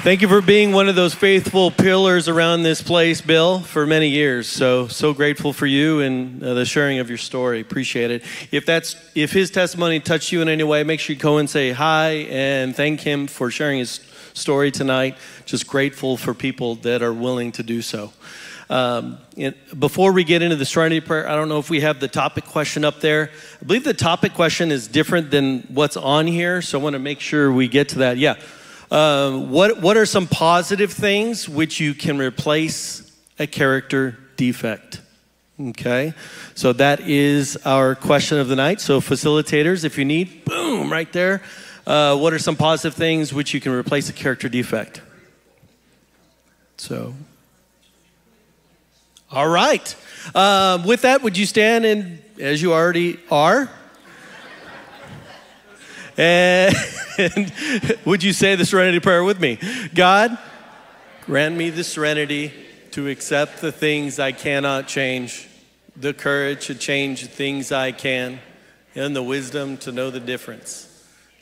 Thank 0.00 0.22
you 0.22 0.28
for 0.28 0.40
being 0.40 0.72
one 0.72 0.88
of 0.88 0.94
those 0.94 1.12
faithful 1.12 1.70
pillars 1.70 2.28
around 2.28 2.62
this 2.62 2.80
place, 2.80 3.20
Bill, 3.20 3.60
for 3.60 3.86
many 3.86 4.08
years. 4.08 4.48
So, 4.48 4.88
so 4.88 5.12
grateful 5.12 5.52
for 5.52 5.66
you 5.66 6.00
and 6.00 6.42
uh, 6.42 6.54
the 6.54 6.64
sharing 6.64 7.00
of 7.00 7.10
your 7.10 7.18
story. 7.18 7.60
Appreciate 7.60 8.10
it. 8.10 8.22
If 8.50 8.64
that's 8.64 8.96
if 9.14 9.32
his 9.34 9.50
testimony 9.50 10.00
touched 10.00 10.32
you 10.32 10.40
in 10.40 10.48
any 10.48 10.64
way, 10.64 10.84
make 10.84 11.00
sure 11.00 11.12
you 11.12 11.20
go 11.20 11.36
and 11.36 11.50
say 11.50 11.72
hi 11.72 12.12
and 12.30 12.74
thank 12.74 13.02
him 13.02 13.26
for 13.26 13.50
sharing 13.50 13.80
his 13.80 14.00
story 14.32 14.70
tonight. 14.70 15.18
Just 15.44 15.66
grateful 15.66 16.16
for 16.16 16.32
people 16.32 16.76
that 16.76 17.02
are 17.02 17.12
willing 17.12 17.52
to 17.52 17.62
do 17.62 17.82
so. 17.82 18.10
Um, 18.70 19.18
before 19.78 20.12
we 20.12 20.24
get 20.24 20.42
into 20.42 20.56
the 20.56 20.64
serenity 20.64 21.00
prayer, 21.00 21.28
I 21.28 21.34
don't 21.34 21.48
know 21.48 21.58
if 21.58 21.68
we 21.68 21.80
have 21.80 22.00
the 22.00 22.08
topic 22.08 22.44
question 22.44 22.84
up 22.84 23.00
there. 23.00 23.30
I 23.60 23.64
believe 23.64 23.84
the 23.84 23.94
topic 23.94 24.34
question 24.34 24.70
is 24.70 24.88
different 24.88 25.30
than 25.30 25.62
what's 25.68 25.96
on 25.96 26.26
here, 26.26 26.62
so 26.62 26.78
I 26.78 26.82
want 26.82 26.94
to 26.94 26.98
make 26.98 27.20
sure 27.20 27.52
we 27.52 27.68
get 27.68 27.90
to 27.90 27.98
that. 28.00 28.18
Yeah. 28.18 28.36
Uh, 28.90 29.38
what, 29.38 29.80
what 29.80 29.96
are 29.96 30.06
some 30.06 30.26
positive 30.26 30.92
things 30.92 31.48
which 31.48 31.80
you 31.80 31.94
can 31.94 32.18
replace 32.18 33.10
a 33.38 33.46
character 33.46 34.18
defect? 34.36 35.00
Okay, 35.60 36.14
so 36.54 36.72
that 36.72 37.00
is 37.00 37.56
our 37.64 37.94
question 37.94 38.38
of 38.38 38.48
the 38.48 38.56
night. 38.56 38.80
So, 38.80 39.00
facilitators, 39.00 39.84
if 39.84 39.96
you 39.96 40.04
need, 40.04 40.44
boom, 40.44 40.90
right 40.90 41.12
there. 41.12 41.42
Uh, 41.86 42.16
what 42.16 42.32
are 42.32 42.38
some 42.38 42.56
positive 42.56 42.94
things 42.94 43.32
which 43.32 43.54
you 43.54 43.60
can 43.60 43.72
replace 43.72 44.08
a 44.08 44.12
character 44.12 44.48
defect? 44.48 45.02
So, 46.76 47.14
all 49.32 49.48
right. 49.48 49.96
Um, 50.34 50.84
with 50.84 51.02
that, 51.02 51.22
would 51.22 51.38
you 51.38 51.46
stand 51.46 51.86
and, 51.86 52.22
as 52.38 52.60
you 52.60 52.74
already 52.74 53.18
are? 53.30 53.70
and 56.18 56.74
would 58.04 58.22
you 58.22 58.34
say 58.34 58.56
the 58.56 58.66
serenity 58.66 59.00
prayer 59.00 59.24
with 59.24 59.40
me? 59.40 59.58
God, 59.94 60.36
grant 61.22 61.56
me 61.56 61.70
the 61.70 61.82
serenity 61.82 62.52
to 62.90 63.08
accept 63.08 63.62
the 63.62 63.72
things 63.72 64.18
I 64.18 64.32
cannot 64.32 64.86
change, 64.86 65.48
the 65.96 66.12
courage 66.12 66.66
to 66.66 66.74
change 66.74 67.26
things 67.26 67.72
I 67.72 67.92
can, 67.92 68.38
and 68.94 69.16
the 69.16 69.22
wisdom 69.22 69.78
to 69.78 69.92
know 69.92 70.10
the 70.10 70.20
difference. 70.20 70.88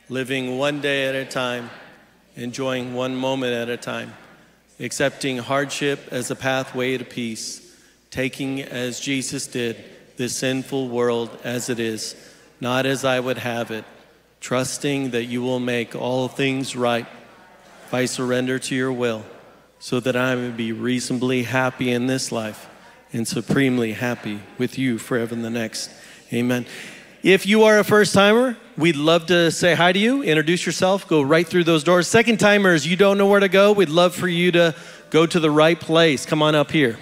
Living 0.09 0.59
one 0.59 0.81
day 0.81 1.09
at 1.09 1.17
a 1.17 1.25
time, 1.25 1.71
enjoying 2.37 2.95
one 2.95 3.17
moment 3.17 3.53
at 3.53 3.69
a 3.69 3.77
time, 3.77 4.15
accepting 4.79 5.39
hardship 5.39 6.07
as 6.13 6.31
a 6.31 6.37
pathway 6.37 6.97
to 6.97 7.05
peace 7.05 7.67
taking 8.11 8.61
as 8.61 9.01
Jesus 9.01 9.47
did 9.47 9.83
this 10.17 10.37
sinful 10.37 10.89
world 10.89 11.31
as 11.45 11.69
it 11.69 11.79
is, 11.79 12.15
not 12.61 12.85
as 12.85 13.05
I 13.05 13.21
would 13.21 13.39
have 13.39 13.71
it, 13.71 13.85
trusting 14.41 15.11
that 15.11 15.25
you 15.25 15.43
will 15.43 15.61
make 15.61 15.95
all 15.95 16.29
things 16.29 16.75
right 16.75 17.07
if 17.87 17.95
I 17.95 18.05
surrender 18.05 18.59
to 18.59 18.75
your 18.75 18.93
will, 18.93 19.25
so 19.79 20.01
that 20.01 20.17
I 20.17 20.35
may 20.35 20.51
be 20.51 20.73
reasonably 20.73 21.45
happy 21.45 21.91
in 21.91 22.07
this 22.07 22.31
life 22.31 22.69
and 23.13 23.27
supremely 23.27 23.93
happy 23.93 24.41
with 24.59 24.79
you 24.79 24.99
forever 24.99 25.35
in 25.35 25.43
the 25.43 25.51
next. 25.51 25.91
Amen. 26.33 26.67
If 27.23 27.47
you 27.47 27.65
are 27.65 27.79
a 27.79 27.85
first 27.85 28.15
timer, 28.15 28.57
we'd 28.77 28.97
love 28.97 29.27
to 29.27 29.51
say 29.51 29.75
hi 29.75 29.93
to 29.93 29.99
you, 29.99 30.23
introduce 30.23 30.65
yourself, 30.65 31.07
go 31.07 31.21
right 31.21 31.47
through 31.47 31.65
those 31.65 31.85
doors. 31.85 32.09
Second 32.09 32.39
timers, 32.39 32.87
you 32.87 32.97
don't 32.97 33.19
know 33.19 33.27
where 33.27 33.41
to 33.41 33.49
go, 33.49 33.73
we'd 33.73 33.89
love 33.89 34.15
for 34.15 34.29
you 34.29 34.53
to 34.53 34.75
go 35.11 35.27
to 35.27 35.41
the 35.41 35.51
right 35.51 35.79
place. 35.79 36.25
Come 36.25 36.43
on 36.43 36.55
up 36.55 36.71
here. 36.71 36.99